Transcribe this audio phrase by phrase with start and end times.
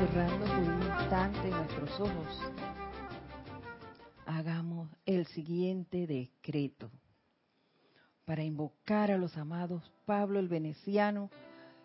[0.00, 2.52] cerrando por un instante nuestros ojos,
[4.24, 6.90] hagamos el siguiente decreto
[8.24, 11.28] para invocar a los amados Pablo el Veneciano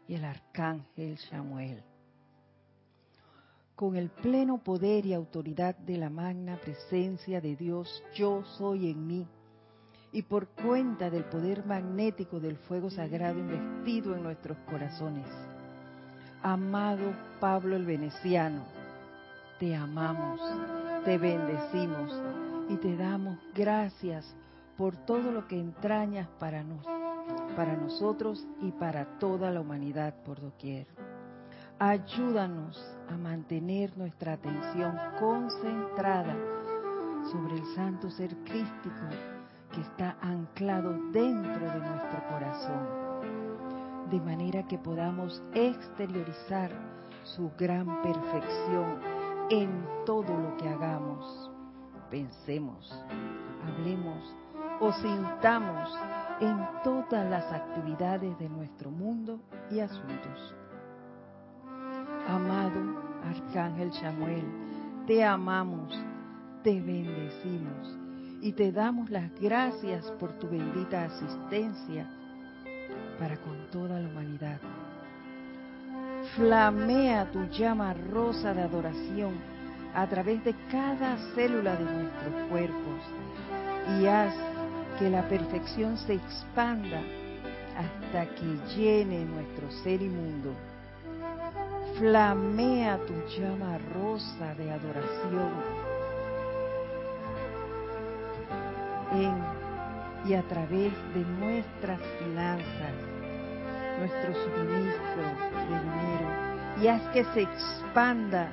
[0.07, 1.83] y el Arcángel Samuel.
[3.75, 9.05] Con el pleno poder y autoridad de la magna presencia de Dios, yo soy en
[9.05, 9.27] mí,
[10.13, 15.27] y por cuenta del poder magnético del fuego sagrado investido en nuestros corazones
[16.45, 18.65] Amado Pablo el Veneciano,
[19.59, 20.39] te amamos,
[21.03, 22.13] te bendecimos
[22.69, 24.31] y te damos gracias
[24.77, 26.85] por todo lo que entrañas para, nos,
[27.55, 30.85] para nosotros y para toda la humanidad por doquier.
[31.79, 36.35] Ayúdanos a mantener nuestra atención concentrada
[37.31, 39.09] sobre el santo ser crístico
[39.73, 43.04] que está anclado dentro de nuestro corazón
[44.11, 46.71] de manera que podamos exteriorizar
[47.23, 48.99] su gran perfección
[49.49, 49.69] en
[50.05, 51.51] todo lo que hagamos,
[52.09, 52.93] pensemos,
[53.65, 54.35] hablemos
[54.79, 55.89] o sintamos
[56.39, 59.39] en todas las actividades de nuestro mundo
[59.71, 60.55] y asuntos.
[62.27, 64.45] Amado Arcángel Samuel,
[65.07, 65.97] te amamos,
[66.63, 67.97] te bendecimos
[68.41, 72.07] y te damos las gracias por tu bendita asistencia
[73.19, 74.59] para con toda la humanidad.
[76.35, 79.33] Flamea tu llama rosa de adoración
[79.93, 83.01] a través de cada célula de nuestros cuerpos
[83.99, 84.33] y haz
[84.99, 87.01] que la perfección se expanda
[87.77, 90.53] hasta que llene nuestro ser mundo.
[91.97, 95.51] Flamea tu llama rosa de adoración
[99.13, 99.54] en
[100.27, 102.93] y a través de nuestras finanzas,
[103.99, 105.23] nuestro suministro
[105.53, 108.49] de dinero, y haz que se expanda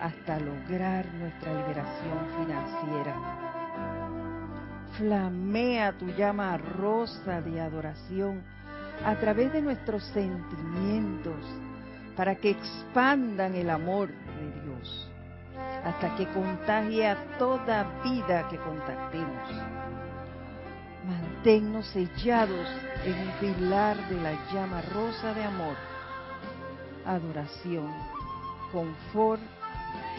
[0.00, 3.14] hasta lograr nuestra liberación financiera.
[4.96, 8.42] Flamea tu llama rosa de adoración
[9.04, 11.36] a través de nuestros sentimientos
[12.16, 15.10] para que expandan el amor de Dios
[15.84, 19.79] hasta que contagie a toda vida que contactemos
[21.40, 22.68] Manténnos sellados
[23.02, 25.74] en un pilar de la llama rosa de amor,
[27.06, 27.90] adoración,
[28.70, 29.40] confort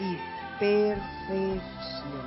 [0.00, 0.16] y
[0.58, 2.26] perfección.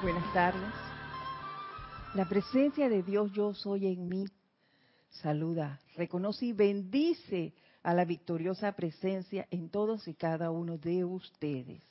[0.00, 0.62] Buenas tardes.
[2.14, 4.24] La presencia de Dios yo soy en mí.
[5.10, 7.52] Saluda, reconoce y bendice
[7.82, 11.82] a la victoriosa presencia en todos y cada uno de ustedes.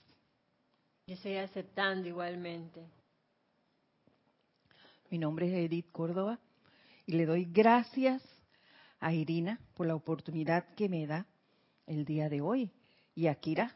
[1.08, 2.86] Yo estoy aceptando igualmente.
[5.10, 6.40] Mi nombre es Edith Córdoba
[7.08, 8.22] y le doy gracias
[9.00, 11.26] a Irina por la oportunidad que me da
[11.88, 12.72] el día de hoy
[13.16, 13.76] y a Kira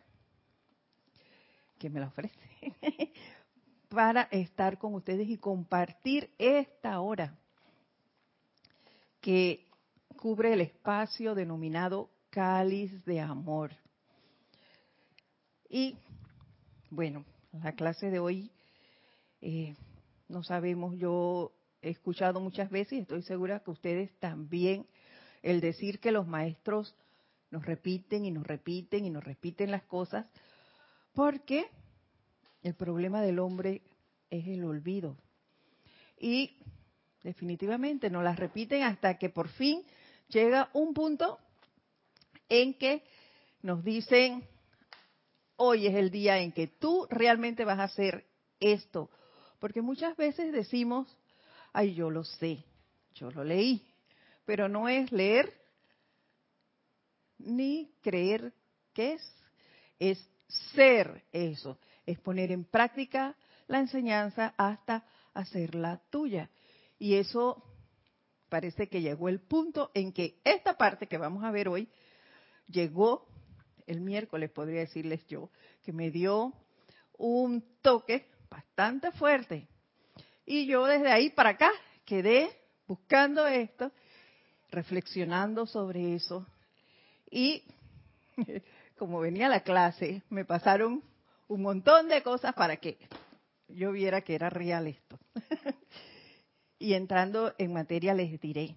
[1.79, 2.37] que me la ofrece
[3.89, 7.35] para estar con ustedes y compartir esta hora
[9.19, 9.67] que
[10.23, 13.71] cubre el espacio denominado cáliz de amor.
[15.67, 15.97] Y
[16.89, 18.49] bueno, la clase de hoy,
[19.41, 19.75] eh,
[20.29, 21.51] no sabemos, yo
[21.81, 24.87] he escuchado muchas veces y estoy segura que ustedes también,
[25.41, 26.95] el decir que los maestros
[27.51, 30.25] nos repiten y nos repiten y nos repiten las cosas,
[31.11, 31.65] porque
[32.61, 33.81] el problema del hombre
[34.29, 35.17] es el olvido.
[36.17, 36.59] Y
[37.23, 39.83] definitivamente nos las repiten hasta que por fin
[40.33, 41.39] llega un punto
[42.49, 43.03] en que
[43.61, 44.43] nos dicen,
[45.55, 48.25] hoy es el día en que tú realmente vas a hacer
[48.59, 49.09] esto.
[49.59, 51.07] Porque muchas veces decimos,
[51.71, 52.65] ay, yo lo sé,
[53.15, 53.85] yo lo leí,
[54.45, 55.53] pero no es leer
[57.37, 58.53] ni creer
[58.93, 59.35] que es,
[59.99, 60.29] es
[60.73, 63.35] ser eso, es poner en práctica
[63.67, 66.49] la enseñanza hasta hacerla tuya.
[66.99, 67.63] Y eso
[68.53, 71.89] parece que llegó el punto en que esta parte que vamos a ver hoy
[72.67, 73.25] llegó
[73.87, 75.49] el miércoles, podría decirles yo,
[75.81, 76.53] que me dio
[77.17, 79.67] un toque bastante fuerte.
[80.45, 81.71] Y yo desde ahí para acá
[82.05, 82.47] quedé
[82.85, 83.91] buscando esto,
[84.69, 86.45] reflexionando sobre eso.
[87.31, 87.63] Y
[88.99, 91.03] como venía la clase, me pasaron
[91.47, 92.99] un montón de cosas para que
[93.67, 95.17] yo viera que era real esto.
[96.83, 98.75] Y entrando en materia les diré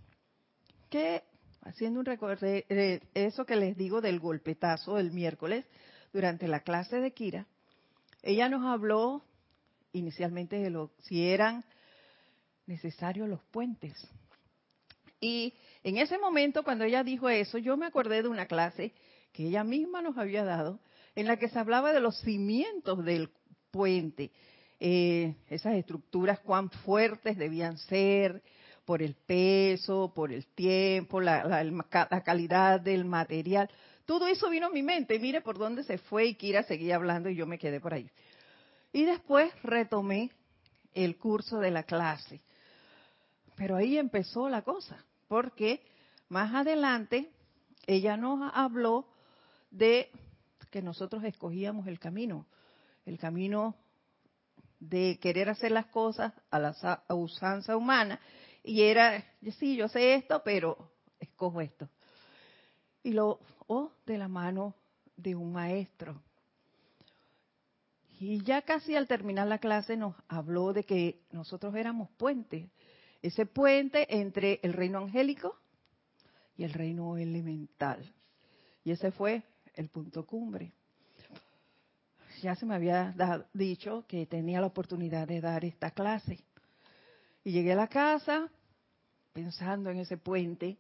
[0.91, 1.25] que,
[1.63, 5.65] haciendo un recuerdo de eso que les digo del golpetazo del miércoles,
[6.13, 7.49] durante la clase de Kira,
[8.23, 9.25] ella nos habló
[9.93, 11.65] inicialmente de lo, si eran
[12.67, 14.09] necesarios los puentes.
[15.19, 18.95] Y en ese momento, cuando ella dijo eso, yo me acordé de una clase
[19.33, 20.79] que ella misma nos había dado,
[21.17, 23.33] en la que se hablaba de los cimientos del
[23.73, 24.31] puente,
[24.79, 28.43] eh, esas estructuras cuán fuertes debían ser
[28.85, 33.69] por el peso, por el tiempo, la, la calidad del material.
[34.05, 35.19] Todo eso vino a mi mente.
[35.19, 38.09] Mire por dónde se fue y Kira seguía hablando y yo me quedé por ahí.
[38.93, 40.31] Y después retomé
[40.95, 42.41] el curso de la clase.
[43.57, 45.83] Pero ahí empezó la cosa, porque
[46.29, 47.31] más adelante
[47.87, 49.07] ella nos habló
[49.71, 50.11] de
[50.71, 52.47] que nosotros escogíamos el camino,
[53.05, 53.75] el camino
[54.81, 56.75] de querer hacer las cosas a la
[57.11, 58.21] usanza humana.
[58.63, 59.25] Y era,
[59.59, 60.91] sí, yo sé esto, pero
[61.21, 61.89] escojo esto.
[63.03, 64.75] Y lo, o de la mano
[65.17, 66.21] de un maestro.
[68.19, 72.69] Y ya casi al terminar la clase nos habló de que nosotros éramos puentes.
[73.23, 75.59] Ese puente entre el reino angélico
[76.57, 78.13] y el reino elemental.
[78.85, 79.43] Y ese fue
[79.75, 80.73] el punto cumbre.
[82.43, 83.15] Ya se me había
[83.53, 86.45] dicho que tenía la oportunidad de dar esta clase.
[87.45, 88.51] Y llegué a la casa
[89.33, 90.79] pensando en ese puente,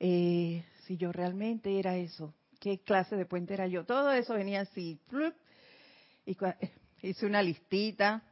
[0.00, 3.84] eh, si yo realmente era eso, qué clase de puente era yo.
[3.84, 4.98] Todo eso venía así.
[6.26, 6.36] Y
[7.02, 8.22] hice una listita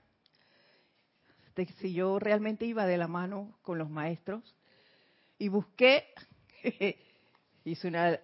[1.54, 4.54] de si yo realmente iba de la mano con los maestros.
[5.38, 6.06] Y busqué,
[7.64, 8.18] hice una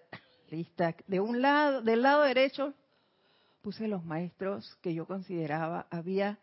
[0.51, 2.75] lista de un lado, del lado derecho
[3.63, 6.39] puse los maestros que yo consideraba había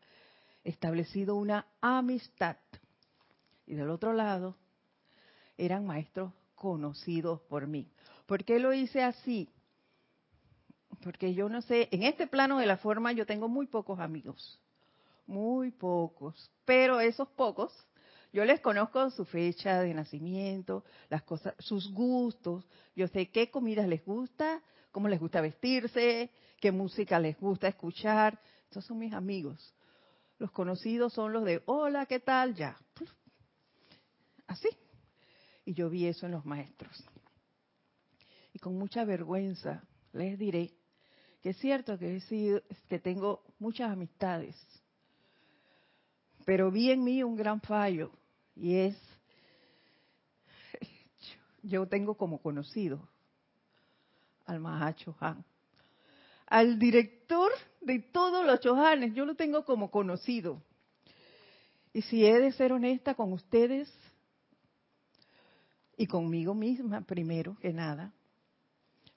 [0.64, 2.58] establecido una amistad.
[3.68, 4.56] Y del otro lado
[5.58, 7.90] eran maestros conocidos por mí.
[8.26, 9.50] ¿Por qué lo hice así?
[11.04, 14.60] Porque yo no sé, en este plano de la forma yo tengo muy pocos amigos,
[15.28, 17.72] muy pocos, pero esos pocos
[18.36, 22.68] yo les conozco su fecha de nacimiento, las cosas, sus gustos.
[22.94, 24.62] Yo sé qué comida les gusta,
[24.96, 28.40] cómo les gusta vestirse, qué música les gusta escuchar.
[28.64, 29.76] Estos son mis amigos.
[30.38, 32.56] Los conocidos son los de, hola, ¿qué tal?
[32.56, 32.78] Ya.
[34.48, 34.70] Así.
[35.66, 37.04] Y yo vi eso en los maestros.
[38.54, 39.84] Y con mucha vergüenza
[40.14, 40.72] les diré
[41.42, 44.56] que es cierto que, he sido, que tengo muchas amistades,
[46.46, 48.14] pero vi en mí un gran fallo
[48.56, 48.98] y es,
[51.64, 53.10] yo tengo como conocido
[54.46, 55.44] al Mahacho Han.
[56.48, 57.52] Al director
[57.82, 60.62] de todos los Chohanes, yo lo tengo como conocido.
[61.94, 63.92] Y si he de ser honesta con ustedes
[65.98, 68.12] y conmigo misma, primero que nada,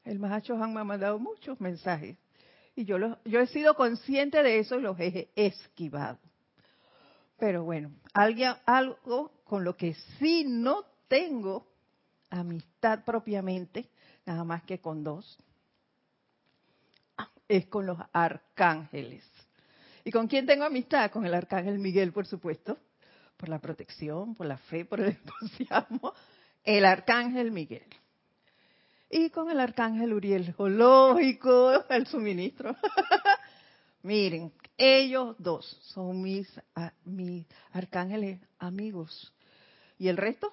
[0.04, 2.16] el Mahacho Han me ha mandado muchos mensajes.
[2.74, 6.18] Y yo, yo he sido consciente de eso y los he esquivado.
[7.38, 11.66] Pero bueno, alguien, algo con lo que sí no tengo
[12.30, 13.88] amistad propiamente,
[14.28, 15.38] nada más que con dos,
[17.48, 19.24] es con los arcángeles.
[20.04, 21.10] ¿Y con quién tengo amistad?
[21.10, 22.78] Con el arcángel Miguel, por supuesto,
[23.38, 25.08] por la protección, por la fe, por el
[25.40, 26.12] entusiasmo.
[26.62, 27.86] El arcángel Miguel.
[29.10, 32.76] Y con el arcángel Uriel, lógico, el suministro.
[34.02, 36.46] Miren, ellos dos son mis,
[37.06, 39.32] mis arcángeles amigos.
[39.98, 40.52] Y el resto,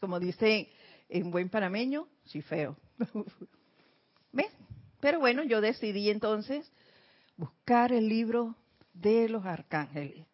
[0.00, 0.70] como dice
[1.08, 2.76] en buen panameño, sí feo.
[4.32, 4.52] ¿Ves?
[5.00, 6.70] Pero bueno, yo decidí entonces
[7.36, 8.56] buscar el libro
[8.92, 10.26] de los arcángeles.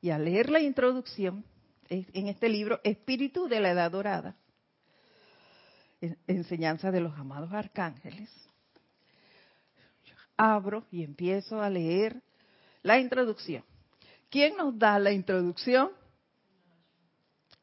[0.00, 1.44] Y al leer la introducción,
[1.88, 4.36] en este libro, Espíritu de la Edad Dorada,
[6.26, 8.30] enseñanza de los amados arcángeles,
[10.36, 12.22] abro y empiezo a leer
[12.82, 13.64] la introducción.
[14.30, 15.90] ¿Quién nos da la introducción?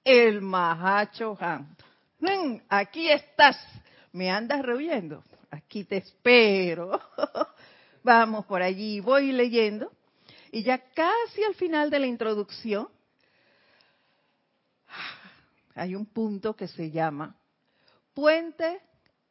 [0.04, 1.76] El Mahacho Han.
[2.70, 3.58] Aquí estás.
[4.12, 5.24] ¿Me andas rehuyendo?
[5.50, 7.00] Aquí te espero.
[8.04, 9.92] Vamos por allí, voy leyendo.
[10.52, 12.88] Y ya casi al final de la introducción
[15.76, 17.36] hay un punto que se llama
[18.14, 18.82] puente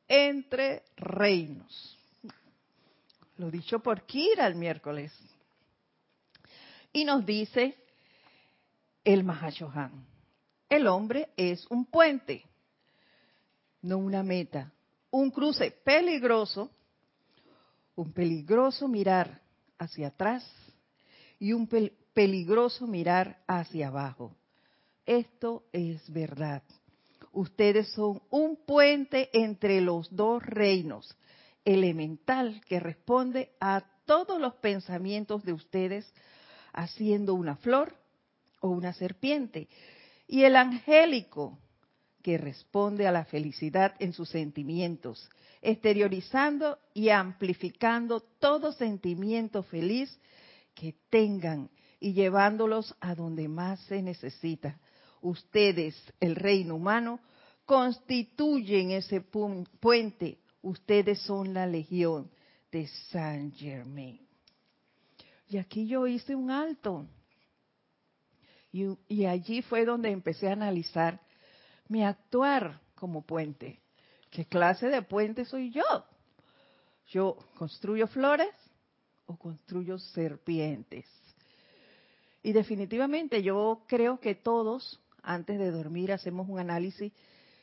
[0.07, 1.99] entre reinos.
[3.39, 5.13] Lo dicho por Kira el miércoles.
[6.93, 7.77] Y nos dice
[9.05, 10.07] el Mahashohan.
[10.69, 12.45] El hombre es un puente,
[13.87, 14.73] no una meta.
[15.11, 16.71] Un cruce peligroso,
[17.95, 19.41] un peligroso mirar
[19.79, 20.45] hacia atrás
[21.39, 21.69] y un
[22.13, 24.35] peligroso mirar hacia abajo.
[25.07, 26.63] Esto es verdad.
[27.33, 31.17] Ustedes son un puente entre los dos reinos,
[31.65, 36.13] elemental que responde a todos los pensamientos de ustedes,
[36.73, 37.95] haciendo una flor
[38.61, 39.69] o una serpiente.
[40.27, 41.59] Y el angélico,
[42.27, 45.31] que responde a la felicidad en sus sentimientos,
[45.63, 50.19] exteriorizando y amplificando todo sentimiento feliz
[50.75, 54.77] que tengan y llevándolos a donde más se necesita.
[55.21, 57.21] Ustedes, el reino humano,
[57.65, 60.41] constituyen ese puente.
[60.63, 62.29] Ustedes son la legión
[62.73, 64.21] de Saint Germain.
[65.49, 67.07] Y aquí yo hice un alto.
[68.73, 71.21] Y, y, allí fue donde empecé a analizar
[71.89, 73.81] mi actuar como puente.
[74.31, 75.83] ¿Qué clase de puente soy yo?
[77.09, 78.55] ¿Yo construyo flores
[79.27, 81.07] o construyo serpientes?
[82.43, 87.13] Y definitivamente yo creo que todos, antes de dormir, hacemos un análisis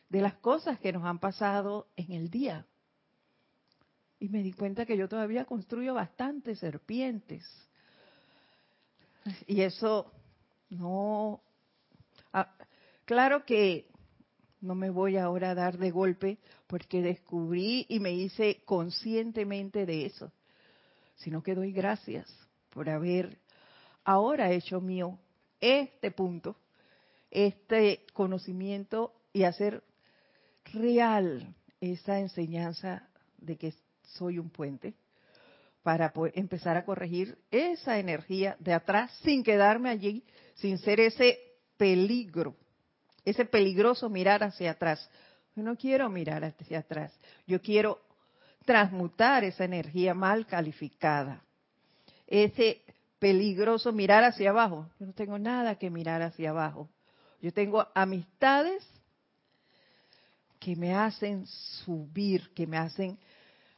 [0.10, 2.66] de las cosas que nos han pasado en el día.
[4.20, 7.44] Y me di cuenta que yo todavía construyo bastantes serpientes.
[9.48, 10.12] Y eso
[10.70, 11.42] no...
[12.32, 12.54] Ah,
[13.06, 13.90] claro que
[14.64, 20.06] no me voy ahora a dar de golpe porque descubrí y me hice conscientemente de
[20.06, 20.32] eso,
[21.16, 22.34] sino que doy gracias
[22.70, 23.38] por haber
[24.06, 25.20] ahora hecho mío
[25.60, 26.56] este punto,
[27.30, 29.84] este conocimiento y hacer
[30.74, 34.94] real esa enseñanza de que soy un puente
[35.84, 40.24] para empezar a corregir esa energía de atrás sin quedarme allí,
[40.56, 41.38] sin ser ese
[41.76, 42.56] peligro,
[43.26, 45.10] ese peligroso mirar hacia atrás.
[45.56, 47.14] Yo no quiero mirar hacia atrás,
[47.46, 48.02] yo quiero
[48.66, 51.44] transmutar esa energía mal calificada,
[52.28, 52.82] ese
[53.20, 54.90] peligroso mirar hacia abajo.
[55.00, 56.90] Yo no tengo nada que mirar hacia abajo.
[57.42, 58.86] Yo tengo amistades
[60.60, 61.46] que me hacen
[61.86, 63.18] subir, que me hacen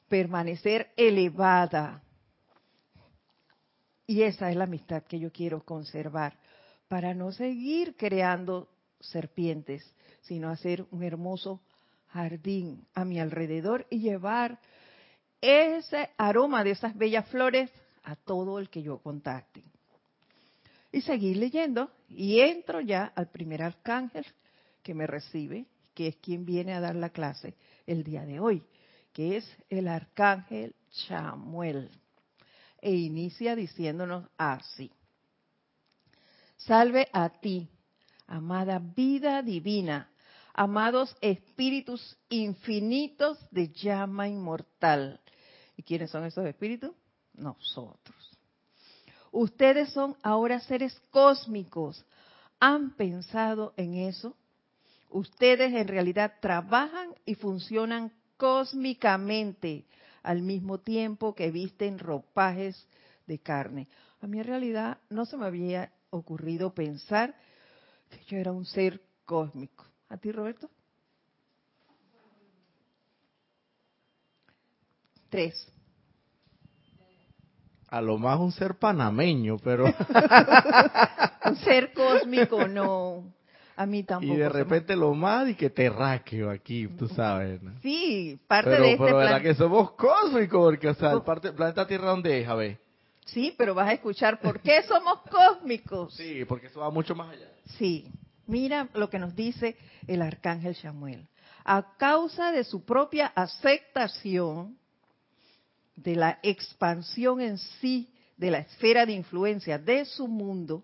[0.07, 2.03] permanecer elevada.
[4.07, 6.37] Y esa es la amistad que yo quiero conservar
[6.87, 8.69] para no seguir creando
[9.07, 9.83] serpientes,
[10.21, 11.61] sino hacer un hermoso
[12.09, 14.59] jardín a mi alrededor y llevar
[15.41, 17.69] ese aroma de esas bellas flores
[18.03, 19.63] a todo el que yo contacte.
[20.91, 24.25] Y seguir leyendo y entro ya al primer arcángel
[24.81, 28.63] que me recibe, que es quien viene a dar la clase el día de hoy,
[29.11, 31.89] que es el arcángel Chamuel.
[32.81, 34.91] E inicia diciéndonos así.
[36.57, 37.67] Salve a ti,
[38.27, 40.09] amada vida divina,
[40.53, 45.19] amados espíritus infinitos de llama inmortal.
[45.77, 46.91] ¿Y quiénes son esos espíritus?
[47.37, 48.15] nosotros.
[49.31, 52.05] Ustedes son ahora seres cósmicos.
[52.59, 54.35] ¿Han pensado en eso?
[55.09, 59.85] Ustedes en realidad trabajan y funcionan cósmicamente
[60.23, 62.87] al mismo tiempo que visten ropajes
[63.27, 63.87] de carne.
[64.21, 67.35] A mí en realidad no se me había ocurrido pensar
[68.17, 69.85] que yo era un ser cósmico.
[70.09, 70.69] ¿A ti, Roberto?
[75.29, 75.71] Tres
[77.95, 79.85] a lo más un ser panameño, pero...
[81.45, 83.23] un ser cósmico, no.
[83.77, 84.33] A mí tampoco.
[84.33, 87.61] Y de repente lo más y que terráqueo aquí, tú sabes.
[87.81, 91.87] Sí, parte de este Pero verdad que somos cósmicos, porque, o sea, el parte, planeta
[91.87, 92.47] Tierra, ¿dónde es?
[92.47, 92.84] A ver.
[93.25, 96.15] Sí, pero vas a escuchar por qué somos cósmicos.
[96.15, 97.49] Sí, porque eso va mucho más allá.
[97.77, 98.07] Sí,
[98.47, 99.75] mira lo que nos dice
[100.07, 101.27] el arcángel Samuel.
[101.63, 104.77] A causa de su propia aceptación,
[105.95, 110.83] de la expansión en sí de la esfera de influencia de su mundo,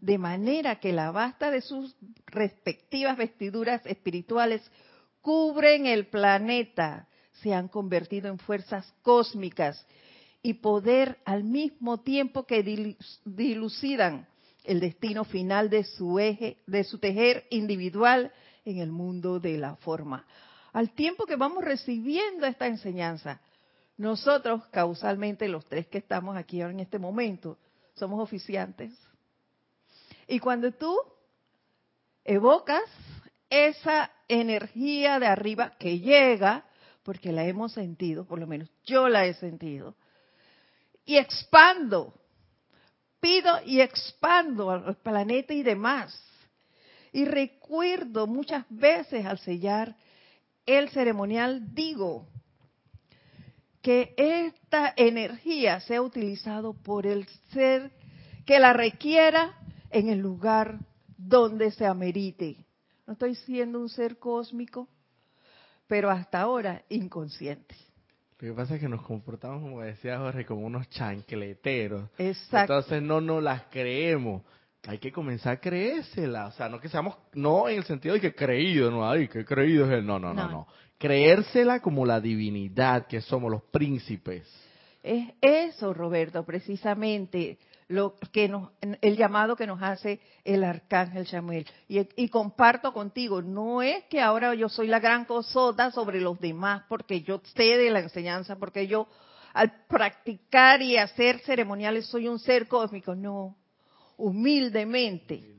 [0.00, 1.94] de manera que la basta de sus
[2.26, 4.62] respectivas vestiduras espirituales
[5.20, 7.08] cubren el planeta,
[7.42, 9.84] se han convertido en fuerzas cósmicas
[10.48, 12.62] y poder al mismo tiempo que
[13.26, 14.26] dilucidan
[14.64, 18.32] el destino final de su eje, de su tejer individual
[18.64, 20.24] en el mundo de la forma.
[20.72, 23.42] Al tiempo que vamos recibiendo esta enseñanza,
[23.98, 27.58] nosotros, causalmente, los tres que estamos aquí ahora en este momento,
[27.92, 28.94] somos oficiantes.
[30.26, 30.96] Y cuando tú
[32.24, 32.84] evocas
[33.50, 36.64] esa energía de arriba que llega,
[37.02, 39.94] porque la hemos sentido, por lo menos yo la he sentido,
[41.08, 42.12] y expando,
[43.18, 46.22] pido y expando al planeta y demás.
[47.12, 49.96] Y recuerdo muchas veces al sellar
[50.66, 52.28] el ceremonial, digo,
[53.80, 57.90] que esta energía sea utilizado por el ser
[58.44, 60.78] que la requiera en el lugar
[61.16, 62.66] donde se amerite.
[63.06, 64.86] No estoy siendo un ser cósmico,
[65.86, 67.87] pero hasta ahora inconsciente.
[68.40, 72.08] Lo que pasa es que nos comportamos, como decía Jorge, como unos chancleteros.
[72.18, 72.74] Exacto.
[72.74, 74.42] Entonces no nos las creemos.
[74.86, 76.46] hay que comenzar a creérsela.
[76.46, 79.44] O sea, no que seamos, no en el sentido de que creído, no, ay, que
[79.44, 80.06] creído es él.
[80.06, 80.50] No, no, no, No.
[80.50, 80.66] no.
[80.98, 84.48] Creérsela como la divinidad que somos los príncipes.
[85.02, 91.66] Es eso, Roberto, precisamente lo que nos, el llamado que nos hace el arcángel Samuel.
[91.88, 96.38] Y, y comparto contigo, no es que ahora yo soy la gran cosota sobre los
[96.38, 99.08] demás porque yo sé de la enseñanza, porque yo
[99.54, 103.14] al practicar y hacer ceremoniales soy un ser cósmico.
[103.14, 103.56] No,
[104.18, 105.56] humildemente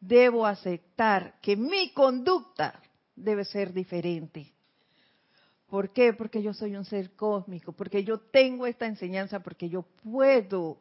[0.00, 2.80] debo aceptar que mi conducta
[3.14, 4.52] debe ser diferente.
[5.68, 6.12] ¿Por qué?
[6.12, 10.78] Porque yo soy un ser cósmico, porque yo tengo esta enseñanza, porque yo puedo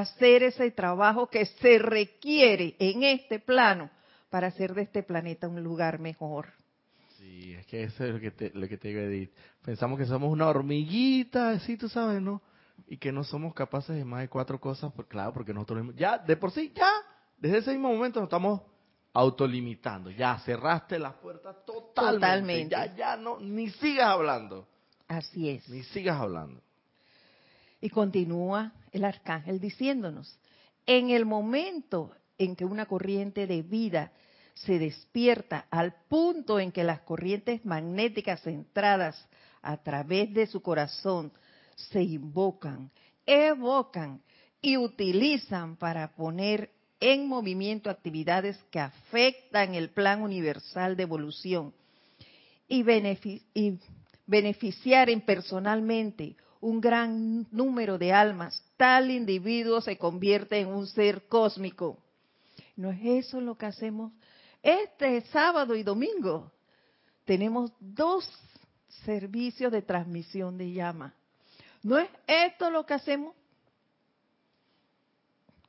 [0.00, 3.90] hacer ese trabajo que se requiere en este plano
[4.28, 6.48] para hacer de este planeta un lugar mejor.
[7.16, 9.30] Sí, es que eso es lo que te, lo que te digo, Edith.
[9.64, 12.42] Pensamos que somos una hormiguita, así tú sabes, ¿no?
[12.88, 16.18] Y que no somos capaces de más de cuatro cosas, pues claro, porque nosotros ya,
[16.18, 16.90] de por sí, ya,
[17.38, 18.62] desde ese mismo momento nos estamos
[19.12, 20.10] autolimitando.
[20.10, 22.16] Ya cerraste las puertas totalmente.
[22.18, 22.70] Totalmente.
[22.74, 24.66] Ya, ya no, ni sigas hablando,
[25.06, 25.68] Así es.
[25.68, 26.60] ni sigas hablando.
[27.80, 30.38] Y continúa el arcángel diciéndonos,
[30.86, 34.12] en el momento en que una corriente de vida
[34.54, 39.28] se despierta al punto en que las corrientes magnéticas centradas
[39.62, 41.32] a través de su corazón
[41.74, 42.90] se invocan,
[43.26, 44.22] evocan
[44.62, 46.70] y utilizan para poner
[47.00, 51.74] en movimiento actividades que afectan el plan universal de evolución
[52.68, 53.78] y, benefi- y
[54.26, 61.26] beneficiar en personalmente un gran número de almas, tal individuo se convierte en un ser
[61.28, 61.98] cósmico.
[62.76, 64.12] ¿No es eso lo que hacemos
[64.62, 66.50] este sábado y domingo?
[67.26, 68.28] Tenemos dos
[69.04, 71.12] servicios de transmisión de llama.
[71.82, 73.34] ¿No es esto lo que hacemos?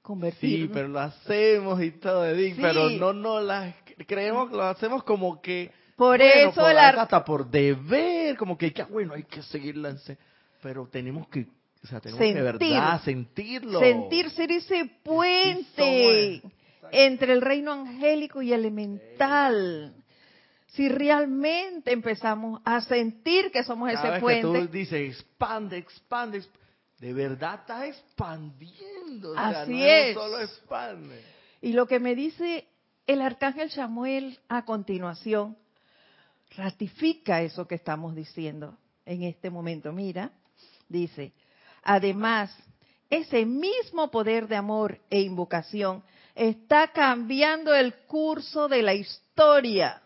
[0.02, 0.68] Convertirnos.
[0.68, 2.62] Sí, pero lo hacemos y todo, Edith, Sí.
[2.62, 3.74] pero no, no las
[4.08, 8.58] creemos que lo hacemos como que Por Bueno, eso por- ar- hasta por deber, como
[8.58, 10.18] que, bueno, hay que seguirla, ense-
[10.62, 11.48] pero tenemos que,
[11.84, 13.80] o sea, tenemos que de verdad sentirlo.
[13.80, 16.42] sentir ser ese puente
[16.92, 19.94] entre el reino angélico y elemental.
[20.68, 25.78] Si realmente empezamos a sentir que somos Cada ese vez puente, que tú dices, expande,
[25.78, 26.50] expande, exp-
[27.00, 30.14] de verdad estás expandiendo, o sea, Así no es.
[30.14, 31.22] solo expande.
[31.62, 32.68] y lo que me dice
[33.08, 35.58] el arcángel Samuel a continuación,
[36.58, 39.92] ratifica eso que estamos diciendo en este momento.
[39.94, 40.32] Mira,
[40.88, 41.34] dice,
[41.84, 42.56] además,
[43.10, 50.02] ese mismo poder de amor e invocación está cambiando el curso de la historia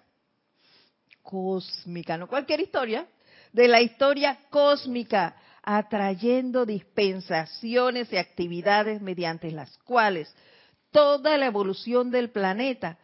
[1.22, 3.08] cósmica, no cualquier historia,
[3.54, 10.34] de la historia cósmica, atrayendo dispensaciones y actividades mediante las cuales
[10.92, 12.98] toda la evolución del planeta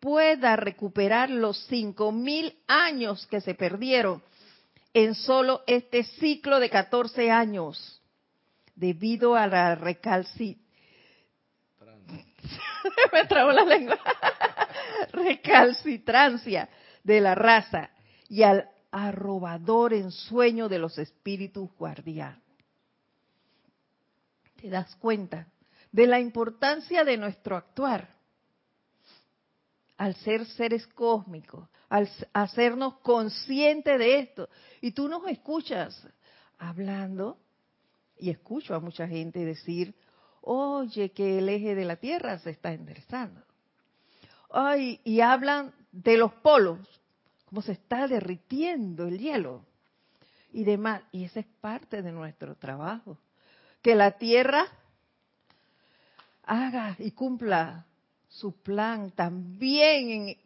[0.00, 4.22] pueda recuperar los cinco mil años que se perdieron
[4.94, 8.02] en solo este ciclo de 14 años,
[8.74, 9.74] debido a la
[15.12, 16.68] recalcitrancia
[17.02, 17.90] de la raza
[18.28, 22.40] y al arrobador ensueño de los espíritus guardianes.
[24.60, 25.46] ¿Te das cuenta
[25.90, 28.08] de la importancia de nuestro actuar?
[30.02, 34.48] Al ser seres cósmicos, al hacernos conscientes de esto.
[34.80, 36.08] Y tú nos escuchas
[36.58, 37.38] hablando,
[38.18, 39.94] y escucho a mucha gente decir,
[40.40, 43.44] oye, que el eje de la Tierra se está enderezando.
[44.50, 46.80] Ay, y hablan de los polos,
[47.44, 49.64] cómo se está derritiendo el hielo
[50.52, 51.02] y demás.
[51.12, 53.18] Y esa es parte de nuestro trabajo.
[53.82, 54.66] Que la Tierra
[56.42, 57.86] haga y cumpla
[58.32, 60.36] su plan también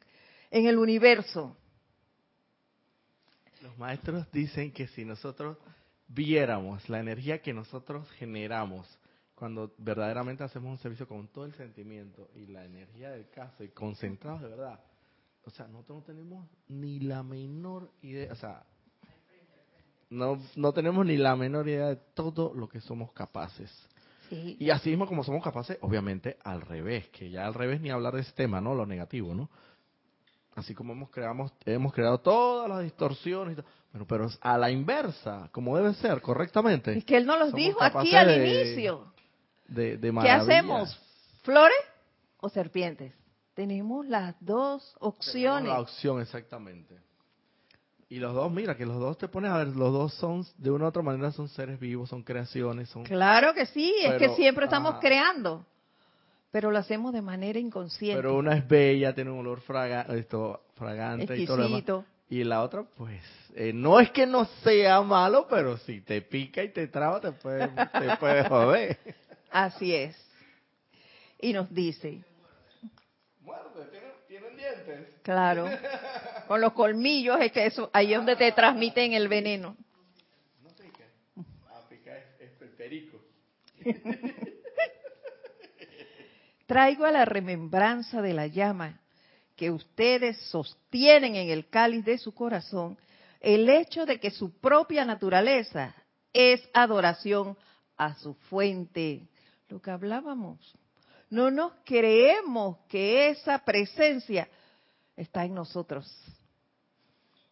[0.50, 1.56] en, el universo.
[3.62, 5.56] Los maestros dicen que si nosotros
[6.08, 8.86] viéramos la energía que nosotros generamos
[9.34, 13.68] cuando verdaderamente hacemos un servicio con todo el sentimiento y la energía del caso y
[13.68, 14.80] concentrados de verdad,
[15.44, 18.64] o sea, nosotros no tenemos ni la menor idea, o sea,
[20.10, 23.70] no, no tenemos ni la menor idea de todo lo que somos capaces.
[24.28, 24.56] Sí.
[24.58, 28.14] Y así mismo como somos capaces, obviamente al revés, que ya al revés ni hablar
[28.14, 28.74] de ese tema, ¿no?
[28.74, 29.48] Lo negativo, ¿no?
[30.54, 33.66] Así como hemos, creamos, hemos creado todas las distorsiones, y todo.
[33.92, 36.96] bueno, pero es a la inversa, como debe ser, correctamente.
[36.96, 39.12] Es que él nos los dijo aquí al de- inicio.
[39.68, 40.98] De, de ¿Qué hacemos?
[41.42, 41.76] ¿Flores
[42.38, 43.12] o serpientes?
[43.54, 45.68] Tenemos las dos Tenemos opciones.
[45.68, 46.96] La opción, exactamente.
[48.08, 50.70] Y los dos, mira, que los dos te pones a ver, los dos son, de
[50.70, 53.02] una u otra manera, son seres vivos, son creaciones, son...
[53.02, 55.66] Claro que sí, es que siempre estamos creando.
[56.52, 58.16] pero lo hacemos de manera inconsciente.
[58.16, 61.80] Pero una es bella, tiene un olor fraga, esto, fragante y todo lo demás.
[61.80, 62.04] exquisito.
[62.28, 63.22] Y la otra, pues,
[63.54, 67.32] eh, no es que no sea malo, pero si te pica y te traba, te
[67.32, 68.98] puede, te puede joder.
[69.50, 70.16] Así es.
[71.40, 72.22] Y nos dice,
[73.42, 75.08] Muerde, ¿tienen, tienen dientes?
[75.22, 75.66] claro,
[76.46, 79.76] con los colmillos es que eso, ahí es donde te transmiten el veneno.
[80.62, 81.04] No pica.
[81.68, 83.20] Ah, pica es, es el perico.
[86.66, 89.00] Traigo a la remembranza de la llama
[89.54, 92.98] que ustedes sostienen en el cáliz de su corazón
[93.40, 95.94] el hecho de que su propia naturaleza
[96.32, 97.56] es adoración
[97.96, 99.28] a su fuente.
[99.68, 100.74] Lo que hablábamos.
[101.30, 104.48] No nos creemos que esa presencia
[105.16, 106.06] está en nosotros.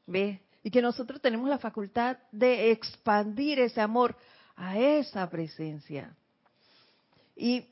[0.06, 0.40] ¿Ves?
[0.62, 4.16] Y que nosotros tenemos la facultad de expandir ese amor
[4.56, 6.14] a esa presencia.
[7.36, 7.66] Y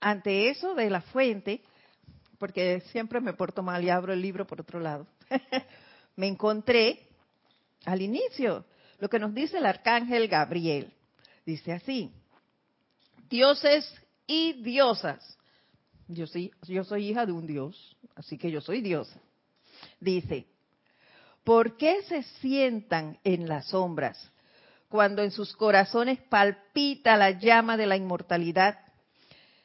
[0.00, 1.62] ante eso de la fuente,
[2.38, 5.06] porque siempre me porto mal y abro el libro por otro lado,
[6.16, 7.08] me encontré
[7.84, 8.64] al inicio
[8.98, 10.92] lo que nos dice el arcángel Gabriel.
[11.44, 12.12] Dice así,
[13.28, 13.92] dioses
[14.26, 15.38] y diosas.
[16.12, 19.20] Yo, sí, yo soy hija de un dios, así que yo soy diosa.
[20.00, 20.46] Dice,
[21.44, 24.18] ¿por qué se sientan en las sombras
[24.88, 28.78] cuando en sus corazones palpita la llama de la inmortalidad?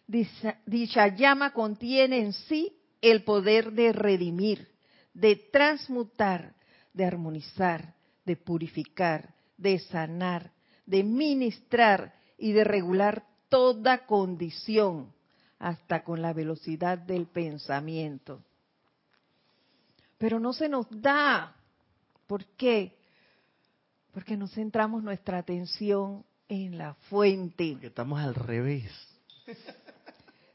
[0.07, 4.69] Dicha llama contiene en sí el poder de redimir,
[5.15, 6.53] de transmutar,
[6.93, 10.51] de armonizar, de purificar, de sanar,
[10.85, 15.11] de ministrar y de regular toda condición,
[15.59, 18.41] hasta con la velocidad del pensamiento.
[20.17, 21.55] Pero no se nos da.
[22.27, 22.95] ¿Por qué?
[24.11, 27.77] Porque no centramos nuestra atención en la fuente.
[27.79, 28.91] Que estamos al revés.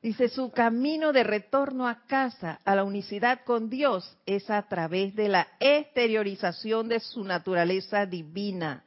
[0.02, 5.14] Dice, su camino de retorno a casa, a la unicidad con Dios, es a través
[5.14, 8.82] de la exteriorización de su naturaleza divina.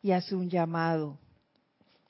[0.00, 1.18] Y hace un llamado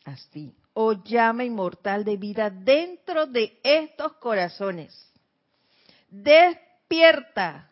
[0.04, 5.10] así, o llama inmortal de vida dentro de estos corazones.
[6.08, 7.70] Despierta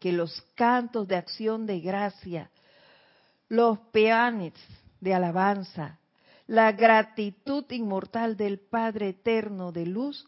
[0.00, 2.50] que los cantos de acción de gracia,
[3.48, 4.54] los peanes
[5.00, 5.98] de alabanza,
[6.46, 10.26] la gratitud inmortal del Padre Eterno de Luz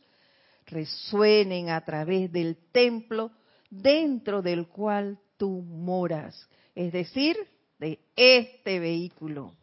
[0.66, 3.30] resuenen a través del templo
[3.70, 7.36] dentro del cual tú moras, es decir,
[7.78, 9.54] de este vehículo.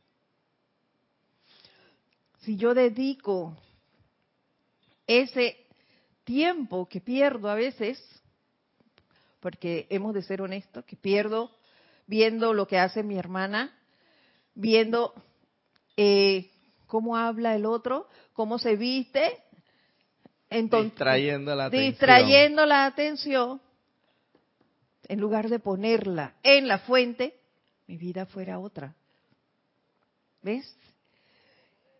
[2.45, 3.57] Si yo dedico
[5.07, 5.57] ese
[6.23, 7.99] tiempo que pierdo a veces,
[9.39, 11.51] porque hemos de ser honestos, que pierdo
[12.05, 13.75] viendo lo que hace mi hermana,
[14.53, 15.13] viendo
[15.97, 16.51] eh,
[16.85, 19.43] cómo habla el otro, cómo se viste,
[20.49, 21.91] entonces, distrayendo la atención.
[21.91, 23.61] distrayendo la atención,
[25.07, 27.39] en lugar de ponerla en la fuente,
[27.87, 28.95] mi vida fuera otra.
[30.43, 30.77] ¿Ves?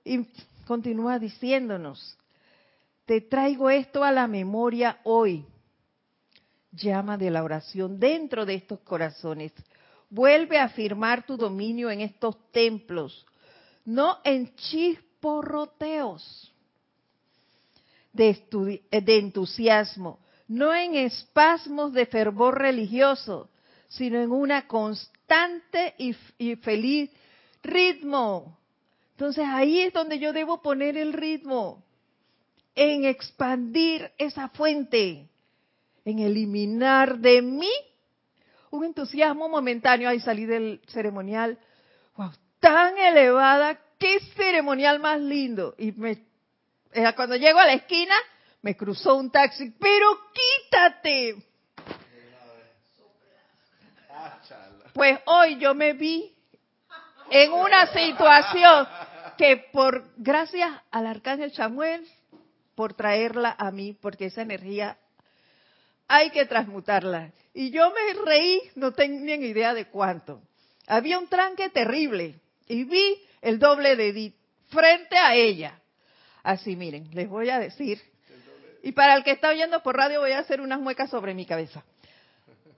[0.05, 0.25] Y
[0.65, 2.15] continúa diciéndonos,
[3.05, 5.43] te traigo esto a la memoria hoy.
[6.71, 9.51] Llama de la oración dentro de estos corazones.
[10.09, 13.25] Vuelve a afirmar tu dominio en estos templos,
[13.83, 16.53] no en chisporroteos
[18.13, 23.49] de, de entusiasmo, no en espasmos de fervor religioso,
[23.87, 27.09] sino en una constante y, y feliz
[27.63, 28.59] ritmo.
[29.15, 31.81] Entonces ahí es donde yo debo poner el ritmo,
[32.75, 35.29] en expandir esa fuente,
[36.03, 37.71] en eliminar de mí
[38.71, 40.09] un entusiasmo momentáneo.
[40.09, 41.57] Ahí salí del ceremonial,
[42.17, 45.75] wow, tan elevada, qué ceremonial más lindo.
[45.77, 46.21] Y me,
[47.15, 48.15] cuando llego a la esquina,
[48.61, 51.35] me cruzó un taxi, pero quítate.
[54.93, 56.34] Pues hoy yo me vi
[57.29, 58.87] en una situación
[59.37, 62.05] que por gracias al arcángel Samuel
[62.75, 64.97] por traerla a mí, porque esa energía
[66.07, 67.31] hay que transmutarla.
[67.53, 70.41] Y yo me reí, no tenían idea de cuánto.
[70.87, 72.35] Había un tranque terrible
[72.67, 74.35] y vi el doble de Edith
[74.67, 75.79] frente a ella.
[76.43, 78.01] Así, miren, les voy a decir.
[78.83, 81.45] Y para el que está oyendo por radio voy a hacer unas muecas sobre mi
[81.45, 81.83] cabeza.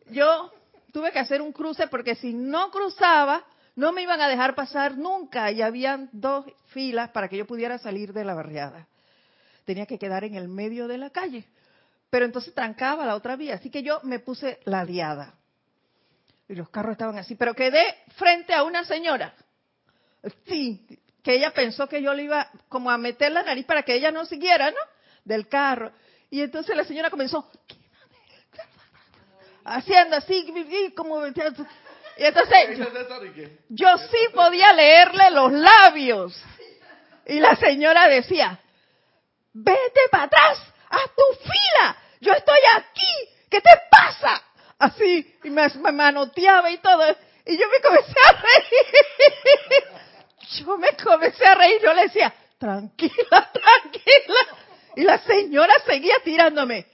[0.09, 0.53] Yo
[0.93, 3.43] tuve que hacer un cruce porque si no cruzaba,
[3.77, 7.77] no me iban a dejar pasar nunca y habían dos filas para que yo pudiera
[7.77, 8.87] salir de la barriada.
[9.65, 11.45] Tenía que quedar en el medio de la calle.
[12.09, 15.35] Pero entonces trancaba la otra vía, así que yo me puse la diada.
[16.49, 17.83] Y los carros estaban así, pero quedé
[18.15, 19.33] frente a una señora.
[20.47, 20.85] Sí,
[21.21, 24.11] que ella pensó que yo le iba como a meter la nariz para que ella
[24.11, 24.77] no siguiera, ¿no?
[25.23, 25.91] del carro.
[26.31, 27.47] Y entonces la señora comenzó
[29.63, 31.21] haciendo así, como...
[32.17, 32.79] Y entonces
[33.69, 36.43] yo sí podía leerle los labios.
[37.25, 38.59] Y la señora decía,
[39.53, 44.41] vete para atrás, haz tu fila, yo estoy aquí, ¿qué te pasa?
[44.79, 47.03] Así, y me, me manoteaba y todo.
[47.45, 49.83] Y yo me comencé a reír.
[50.49, 54.57] Yo me comencé a reír, yo le decía, tranquila, tranquila.
[54.95, 56.87] Y la señora seguía tirándome.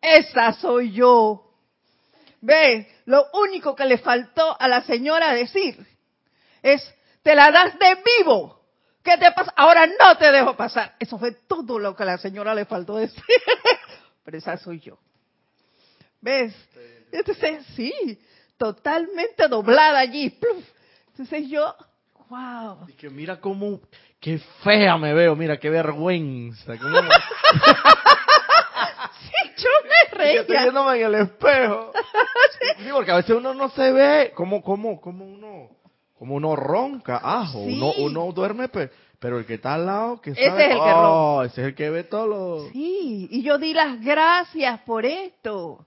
[0.00, 1.47] Esa soy yo.
[2.40, 5.86] Ve, lo único que le faltó a la señora decir
[6.62, 8.58] es, te la das de vivo.
[9.02, 9.52] ¿Qué te pasa?
[9.56, 10.94] Ahora no te dejo pasar.
[10.98, 13.22] Eso fue todo lo que a la señora le faltó decir.
[14.24, 14.98] Pero esa soy yo.
[16.20, 16.54] ¿Ves?
[17.10, 17.92] Entonces, sí,
[18.56, 20.38] totalmente doblada allí.
[21.08, 21.74] Entonces yo,
[22.28, 22.86] wow.
[22.88, 23.80] Y que mira cómo,
[24.20, 26.74] qué fea me veo, mira qué vergüenza.
[30.26, 31.92] sí, yo estoy viéndome en el espejo.
[32.78, 35.70] sí, porque a veces uno no se ve, como, como, como uno,
[36.18, 40.46] como uno ronca, ajo, uno, uno duerme, pero, el que está al lado, que ese
[40.46, 42.70] es el que oh, ese es el que ve todo lo...
[42.70, 45.86] Sí, y yo di las gracias por esto.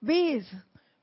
[0.00, 0.46] ¿Ves?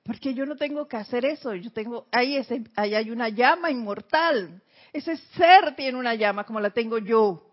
[0.03, 1.53] Porque yo no tengo que hacer eso.
[1.55, 4.61] Yo tengo, ahí, ese, ahí hay una llama inmortal.
[4.91, 7.49] Ese ser tiene una llama como la tengo yo.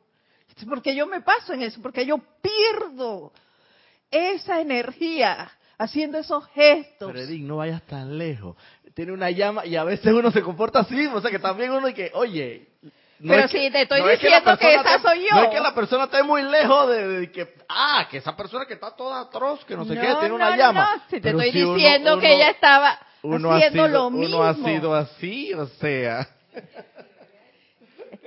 [0.69, 3.33] Porque yo me paso en eso, porque yo pierdo
[4.11, 7.13] esa energía haciendo esos gestos.
[7.13, 8.57] Pero no vayas tan lejos.
[8.95, 11.87] Tiene una llama y a veces uno se comporta así, o sea que también uno
[11.87, 12.69] dice, oye,
[13.27, 15.37] pero si te estoy diciendo que, esa soy yo.
[15.37, 18.75] No es que la persona esté muy lejos de, que, ah, que esa persona que
[18.75, 20.97] está toda atroz, que no sé qué, tiene una llama.
[20.97, 24.39] No, si te estoy diciendo que ella estaba haciendo lo mismo.
[24.39, 26.29] Uno ha sido así, o sea.